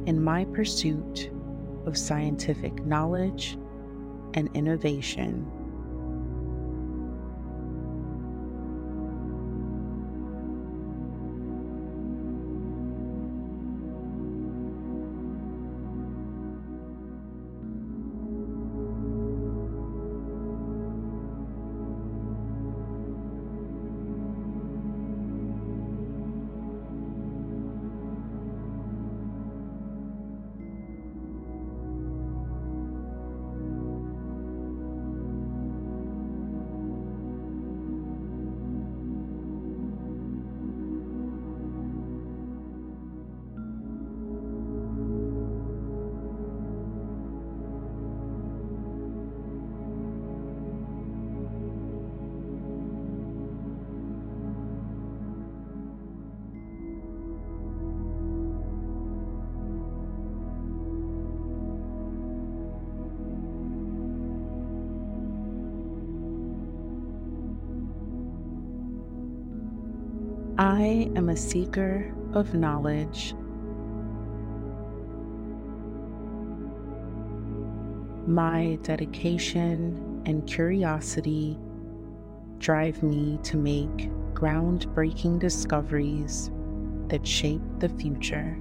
in 0.06 0.22
my 0.22 0.44
pursuit 0.46 1.30
of 1.86 1.96
scientific 1.96 2.84
knowledge 2.84 3.58
and 4.34 4.48
innovation. 4.54 5.50
I 70.60 71.10
am 71.16 71.30
a 71.30 71.36
seeker 71.38 72.12
of 72.34 72.52
knowledge. 72.52 73.34
My 78.26 78.78
dedication 78.82 80.22
and 80.26 80.46
curiosity 80.46 81.58
drive 82.58 83.02
me 83.02 83.38
to 83.44 83.56
make 83.56 84.10
groundbreaking 84.34 85.38
discoveries 85.38 86.50
that 87.08 87.26
shape 87.26 87.62
the 87.78 87.88
future. 87.88 88.54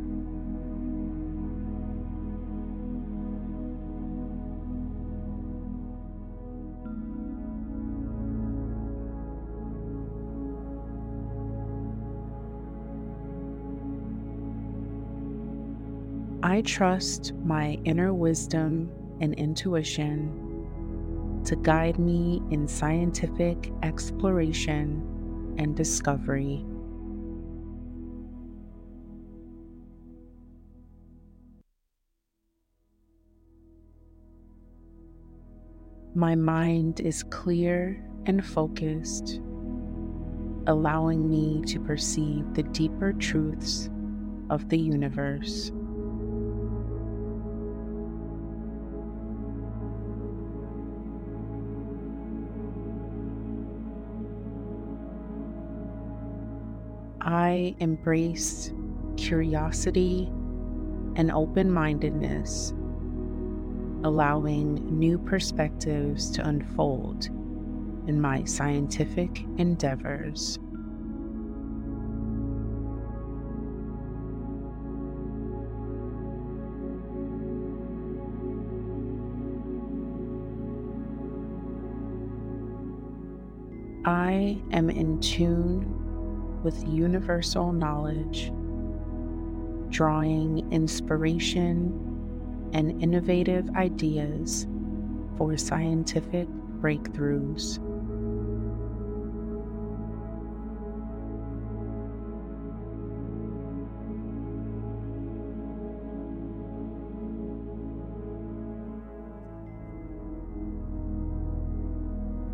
I 16.50 16.62
trust 16.62 17.34
my 17.46 17.78
inner 17.86 18.12
wisdom 18.12 18.90
and 19.22 19.36
intuition 19.36 21.44
to 21.46 21.56
guide 21.56 22.00
me 22.00 22.42
in 22.50 22.68
scientific 22.68 23.72
exploration 23.84 25.56
and 25.60 25.76
discovery. 25.76 26.66
My 36.16 36.34
mind 36.34 37.00
is 37.00 37.22
clear 37.22 38.04
and 38.26 38.44
focused, 38.44 39.40
allowing 40.66 41.30
me 41.30 41.62
to 41.68 41.80
perceive 41.80 42.56
the 42.56 42.64
deeper 42.64 43.14
truths 43.14 43.92
of 44.50 44.68
the 44.70 44.80
universe. 44.80 45.72
I 57.22 57.76
embrace 57.80 58.72
curiosity 59.18 60.28
and 61.16 61.32
open 61.32 61.70
mindedness, 61.70 62.72
allowing 64.04 64.76
new 64.98 65.18
perspectives 65.18 66.32
to 66.32 66.48
unfold 66.48 67.26
in 68.08 68.22
my 68.22 68.46
scientific 68.46 69.44
endeavors. 69.58 70.58
I 84.06 84.62
am 84.72 84.90
in 84.90 85.20
tune 85.20 85.99
with 86.64 86.88
universal 86.88 87.72
knowledge, 87.72 88.52
drawing 89.90 90.72
inspiration 90.72 92.06
and 92.74 93.02
innovative 93.02 93.70
ideas 93.76 94.68
for 95.38 95.58
scientific 95.58 96.48
breakthroughs. 96.80 97.80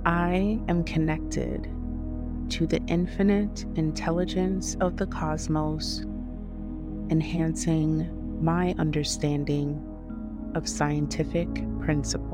I 0.05 0.59
am 0.67 0.83
connected 0.83 1.67
to 2.49 2.67
the 2.67 2.81
infinite 2.87 3.65
intelligence 3.75 4.75
of 4.81 4.97
the 4.97 5.07
cosmos, 5.07 6.05
enhancing 7.09 8.09
my 8.43 8.73
understanding 8.77 9.81
of 10.55 10.67
scientific 10.67 11.47
principle. 11.79 12.24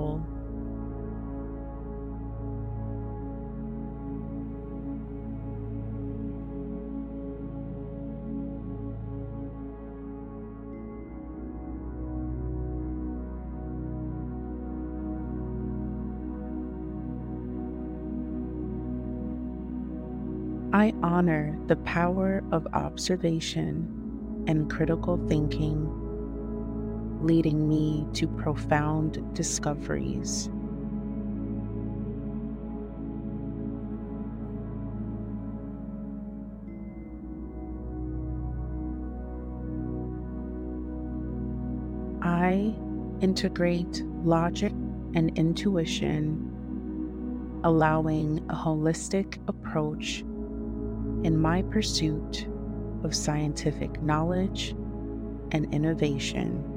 I 20.82 20.94
honor 21.04 21.56
the 21.68 21.76
power 21.76 22.42
of 22.52 22.66
observation 22.74 24.46
and 24.48 24.68
critical 24.68 25.24
thinking, 25.28 25.88
leading 27.22 27.70
me 27.70 28.08
to 28.14 28.28
profound 28.28 29.36
discoveries. 29.36 30.50
I 42.24 42.74
integrate 43.22 44.02
logic 44.24 44.72
and 45.14 45.38
intuition, 45.38 47.62
allowing 47.64 48.40
a 48.50 48.56
holistic 48.56 49.38
approach 49.48 50.24
in 51.24 51.38
my 51.38 51.62
pursuit 51.64 52.48
of 53.04 53.16
scientific 53.16 54.02
knowledge 54.02 54.76
and 55.52 55.74
innovation. 55.74 56.71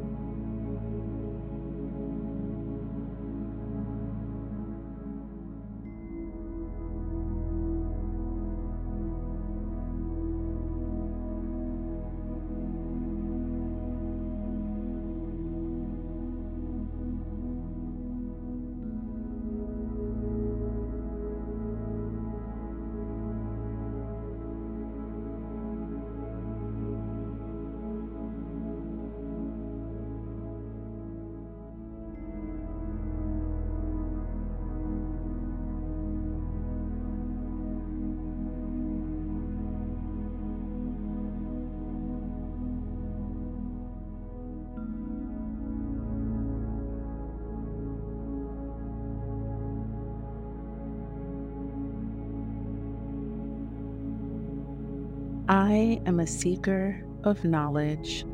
Am 56.07 56.21
a 56.21 56.27
seeker 56.27 57.05
of 57.25 57.45
knowledge. 57.45 58.25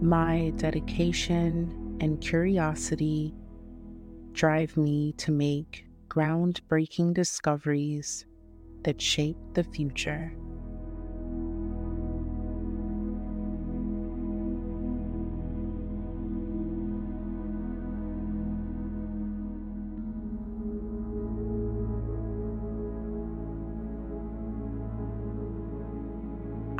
My 0.00 0.52
dedication 0.56 1.98
and 2.00 2.20
curiosity 2.20 3.34
drive 4.32 4.76
me 4.76 5.12
to 5.18 5.32
make 5.32 5.86
groundbreaking 6.08 7.14
discoveries 7.14 8.24
that 8.84 9.02
shape 9.02 9.36
the 9.54 9.64
future. 9.64 10.32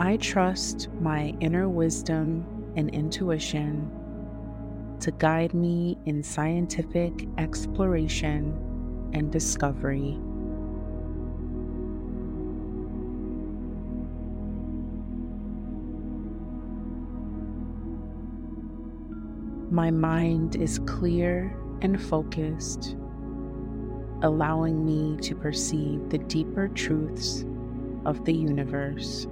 I 0.09 0.17
trust 0.17 0.89
my 1.03 1.35
inner 1.39 1.69
wisdom 1.69 2.73
and 2.77 2.89
intuition 2.95 3.91
to 5.01 5.11
guide 5.11 5.53
me 5.53 5.99
in 6.07 6.23
scientific 6.23 7.29
exploration 7.37 9.11
and 9.13 9.31
discovery. 9.31 10.19
My 19.71 19.91
mind 19.91 20.57
is 20.57 20.79
clear 20.87 21.55
and 21.83 22.01
focused, 22.01 22.97
allowing 24.23 24.87
me 24.87 25.19
to 25.21 25.35
perceive 25.35 26.09
the 26.09 26.17
deeper 26.17 26.69
truths 26.69 27.45
of 28.07 28.25
the 28.25 28.33
universe. 28.33 29.27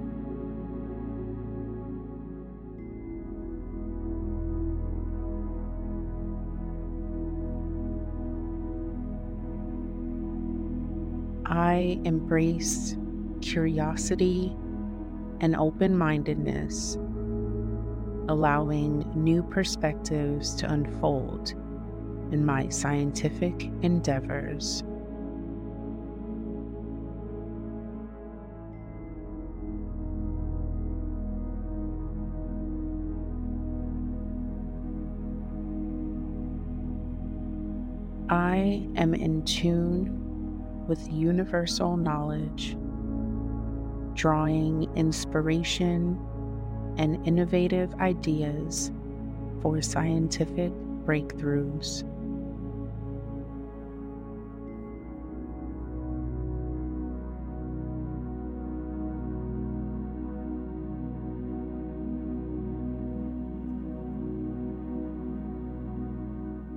I 11.77 11.99
embrace 12.05 12.97
curiosity 13.39 14.51
and 15.41 15.55
open 15.55 15.95
mindedness, 15.95 16.97
allowing 18.29 19.05
new 19.13 19.43
perspectives 19.43 20.55
to 20.55 20.71
unfold 20.71 21.51
in 22.31 22.43
my 22.43 22.67
scientific 22.69 23.69
endeavors. 23.83 24.83
I 38.29 38.89
am 38.95 39.13
in 39.13 39.45
tune 39.45 40.16
with 40.87 41.11
universal 41.11 41.97
knowledge, 41.97 42.77
drawing 44.13 44.89
inspiration 44.95 46.19
and 46.97 47.25
innovative 47.27 47.93
ideas 47.95 48.91
for 49.61 49.81
scientific 49.81 50.71
breakthroughs. 51.05 52.03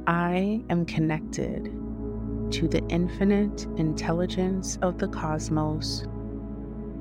I 0.07 0.63
am 0.69 0.85
connected 0.87 1.73
to 2.53 2.69
the 2.69 2.85
infinite 2.89 3.65
intelligence 3.77 4.79
of 4.83 4.99
the 4.99 5.09
cosmos, 5.09 6.05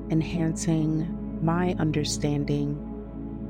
enhancing 0.09 1.39
my 1.43 1.75
understanding 1.79 2.77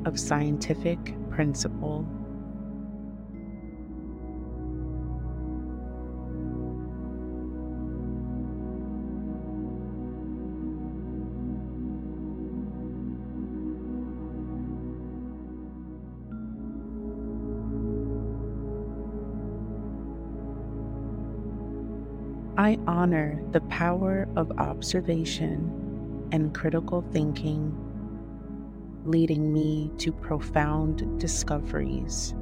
of 0.06 0.20
scientific 0.20 1.14
principle. 1.30 2.08
I 22.70 22.78
honor 22.86 23.42
the 23.52 23.62
power 23.62 24.28
of 24.36 24.52
observation 24.60 26.30
and 26.32 26.54
critical 26.54 27.04
thinking, 27.12 27.76
leading 29.06 29.52
me 29.52 29.92
to 29.98 30.12
profound 30.12 31.20
discoveries. 31.20 32.36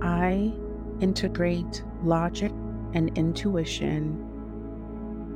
I 0.00 0.54
integrate 1.00 1.84
logic 2.02 2.52
and 2.94 3.10
intuition, 3.18 4.26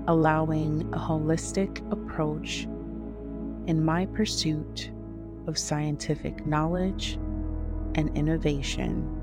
allowing 0.06 0.80
a 0.94 0.98
holistic 0.98 1.82
approach 1.92 2.66
in 3.68 3.84
my 3.84 4.06
pursuit 4.06 4.90
of 5.46 5.58
scientific 5.58 6.46
knowledge 6.46 7.18
and 7.94 8.08
innovation. 8.16 9.17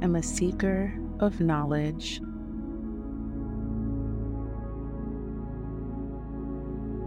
I 0.00 0.04
am 0.04 0.16
a 0.16 0.22
seeker 0.22 0.92
of 1.20 1.40
knowledge. 1.40 2.20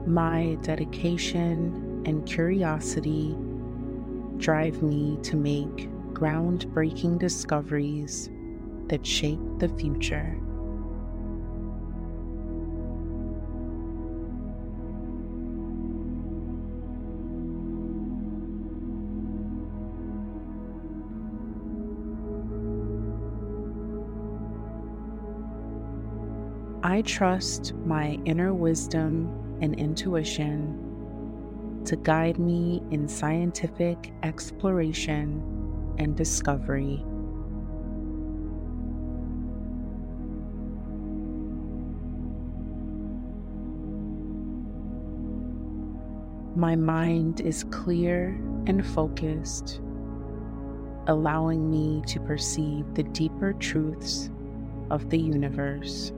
My 0.08 0.58
dedication 0.64 2.04
and 2.06 2.26
curiosity 2.26 3.36
drive 4.38 4.82
me 4.82 5.20
to 5.24 5.36
make 5.36 5.90
groundbreaking 6.14 7.20
discoveries 7.20 8.30
that 8.88 9.06
shape 9.06 9.40
the 9.60 9.70
future. 9.70 10.39
I 26.90 27.04
trust 27.04 27.76
my 27.86 28.18
inner 28.26 28.52
wisdom 28.52 29.30
and 29.62 29.76
intuition 29.76 31.84
to 31.86 31.96
guide 31.96 32.40
me 32.40 32.82
in 32.90 33.08
scientific 33.08 34.12
exploration 34.24 35.44
and 36.00 36.18
discovery. 36.18 37.06
My 46.56 46.76
mind 46.76 47.42
is 47.42 47.66
clear 47.66 48.30
and 48.66 48.84
focused, 48.84 49.80
allowing 51.06 51.70
me 51.70 52.02
to 52.08 52.20
perceive 52.20 52.92
the 52.96 53.04
deeper 53.04 53.54
truths 53.54 54.32
of 54.90 55.12
the 55.12 55.20
universe. 55.20 56.12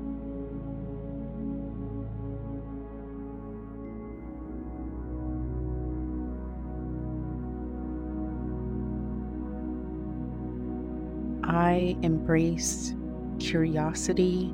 I 11.71 11.95
embrace 12.01 12.93
curiosity 13.39 14.53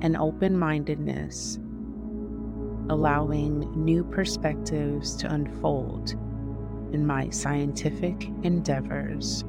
and 0.00 0.16
open 0.16 0.58
mindedness, 0.58 1.60
allowing 2.90 3.60
new 3.76 4.02
perspectives 4.02 5.14
to 5.18 5.32
unfold 5.32 6.10
in 6.92 7.06
my 7.06 7.30
scientific 7.30 8.28
endeavors. 8.42 9.44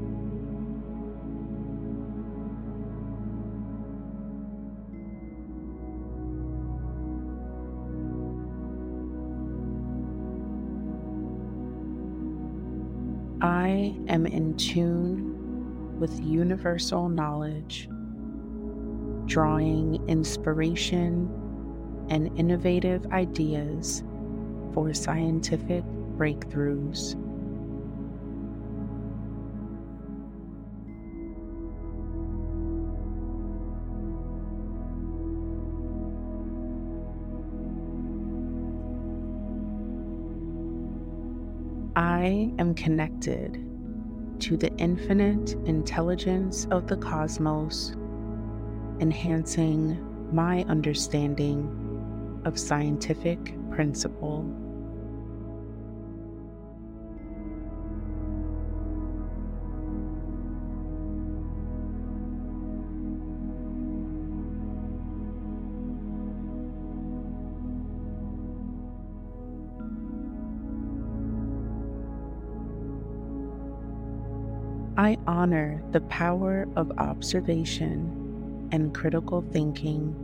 I 13.41 13.97
am 14.07 14.27
in 14.27 14.55
tune 14.57 15.14
with 16.05 16.23
universal 16.23 17.09
knowledge, 17.09 17.89
drawing 19.25 19.95
inspiration 20.07 21.27
and 22.11 22.27
innovative 22.37 23.07
ideas 23.07 24.03
for 24.71 24.93
scientific 24.93 25.83
breakthroughs. 26.15 27.15
I 41.95 42.53
am 42.59 42.75
connected 42.75 43.74
to 44.39 44.57
the 44.57 44.73
infinite 44.77 45.53
intelligence 45.65 46.67
of 46.71 46.87
the 46.87 46.97
cosmos, 46.97 47.95
enhancing 48.99 49.97
my 50.33 50.63
understanding 50.63 52.41
of 52.45 52.59
scientific 52.59 53.53
principle. 53.71 54.43
I 75.05 75.19
honor 75.27 75.83
the 75.91 76.01
power 76.01 76.67
of 76.75 76.91
observation 76.97 78.67
and 78.71 78.91
critical 78.91 79.43
thinking, 79.51 80.15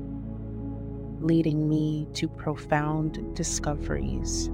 leading 1.21 1.69
me 1.69 2.07
to 2.13 2.27
profound 2.27 3.35
discoveries. 3.35 4.49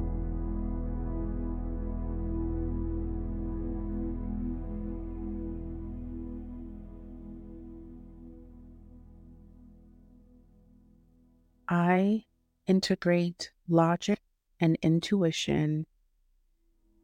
I 11.69 12.25
integrate 12.65 13.51
logic 13.69 14.19
and 14.59 14.78
intuition, 14.82 15.86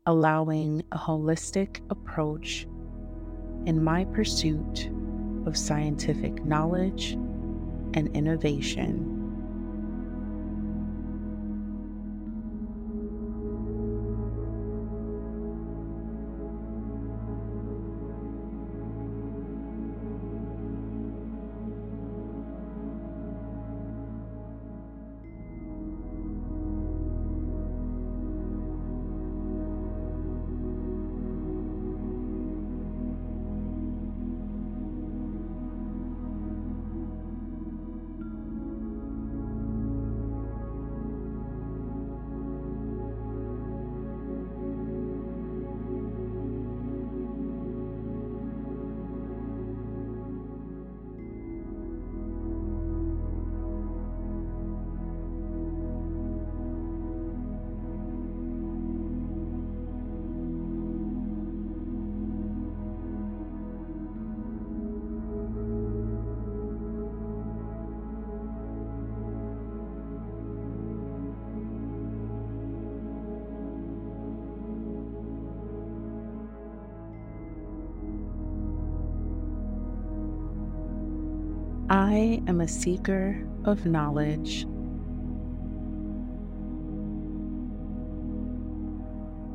allowing 0.05 0.83
a 0.91 0.97
holistic 0.97 1.79
approach 1.89 2.67
in 3.65 3.83
my 3.83 4.05
pursuit 4.05 4.89
of 5.45 5.57
scientific 5.57 6.43
knowledge 6.45 7.13
and 7.93 8.09
innovation. 8.15 9.12
Am 82.47 82.61
a 82.61 82.67
seeker 82.67 83.45
of 83.65 83.85
knowledge. 83.85 84.65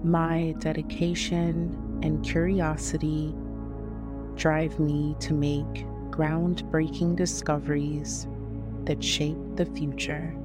My 0.04 0.54
dedication 0.58 2.00
and 2.02 2.24
curiosity 2.24 3.34
drive 4.36 4.78
me 4.78 5.16
to 5.20 5.34
make 5.34 5.86
groundbreaking 6.10 7.16
discoveries 7.16 8.28
that 8.84 9.02
shape 9.02 9.36
the 9.56 9.66
future. 9.66 10.37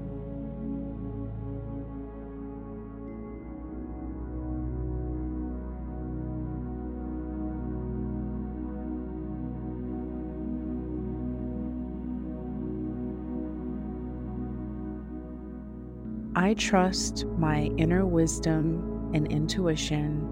I 16.36 16.55
trust 16.55 17.27
my 17.38 17.65
inner 17.77 18.07
wisdom 18.07 19.11
and 19.13 19.31
intuition 19.31 20.27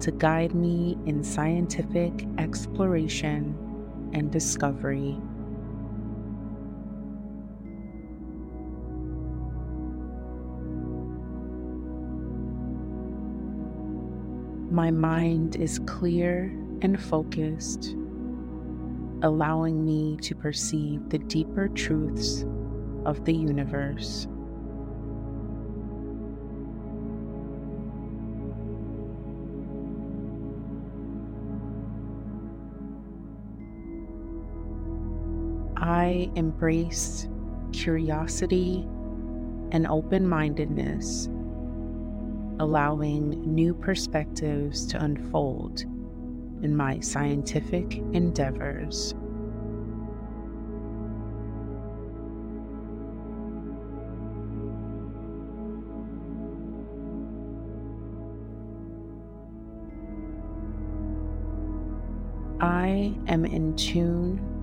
to 0.00 0.10
guide 0.10 0.54
me 0.54 0.96
in 1.04 1.22
scientific 1.22 2.26
exploration 2.38 3.54
and 4.14 4.32
discovery. 4.32 5.18
My 14.70 14.90
mind 14.90 15.56
is 15.56 15.78
clear 15.80 16.44
and 16.80 16.98
focused, 16.98 17.94
allowing 19.22 19.84
me 19.84 20.16
to 20.22 20.34
perceive 20.34 21.06
the 21.10 21.18
deeper 21.18 21.68
truths 21.68 22.46
of 23.04 23.22
the 23.26 23.34
universe. 23.34 24.26
I 36.16 36.30
embrace 36.34 37.28
curiosity 37.72 38.88
and 39.72 39.86
open 39.86 40.26
mindedness, 40.26 41.26
allowing 42.58 43.54
new 43.54 43.74
perspectives 43.74 44.86
to 44.86 45.04
unfold 45.04 45.82
in 46.62 46.74
my 46.74 47.00
scientific 47.00 47.98
endeavors. 48.14 49.14
I 62.58 63.14
am 63.28 63.44
in 63.44 63.76
tune 63.76 64.55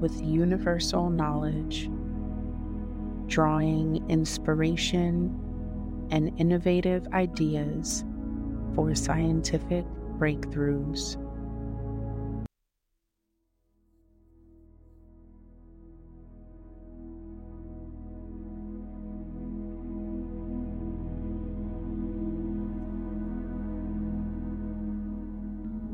with 0.00 0.20
universal 0.22 1.10
knowledge, 1.10 1.90
drawing 3.26 4.04
inspiration 4.08 5.34
and 6.10 6.32
innovative 6.38 7.06
ideas 7.12 8.04
for 8.74 8.94
scientific 8.94 9.84
breakthroughs. 10.18 11.16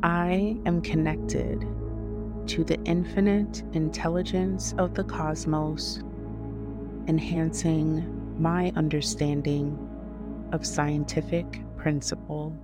I 0.03 0.59
am 0.67 0.83
connected 0.83 1.67
to 2.49 2.65
the 2.65 2.81
infinite 2.85 3.63
intelligence 3.73 4.75
of 4.79 4.95
the 4.95 5.05
cosmos, 5.05 6.03
enhancing 7.07 8.41
my 8.41 8.73
understanding 8.77 9.79
of 10.53 10.67
scientific 10.67 11.61
principle. 11.77 12.57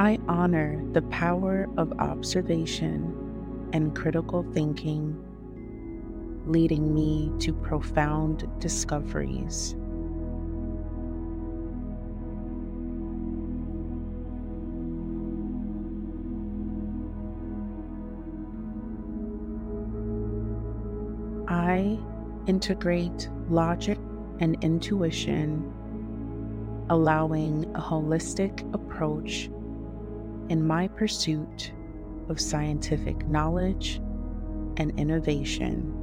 I 0.00 0.20
honor 0.28 0.80
the 0.92 1.02
power 1.02 1.68
of 1.76 1.92
observation 1.98 3.68
and 3.72 3.96
critical 3.96 4.44
thinking, 4.52 5.16
leading 6.46 6.94
me 6.94 7.32
to 7.40 7.52
profound 7.52 8.48
discoveries. 8.60 9.74
I 21.48 21.98
integrate 22.46 23.28
logic 23.48 23.98
and 24.38 24.56
intuition, 24.62 25.72
allowing 26.88 27.64
a 27.74 27.80
holistic 27.80 28.62
approach 28.72 29.50
in 30.48 30.66
my 30.66 30.88
pursuit 30.88 31.72
of 32.28 32.40
scientific 32.40 33.26
knowledge 33.26 34.00
and 34.76 34.98
innovation. 34.98 35.97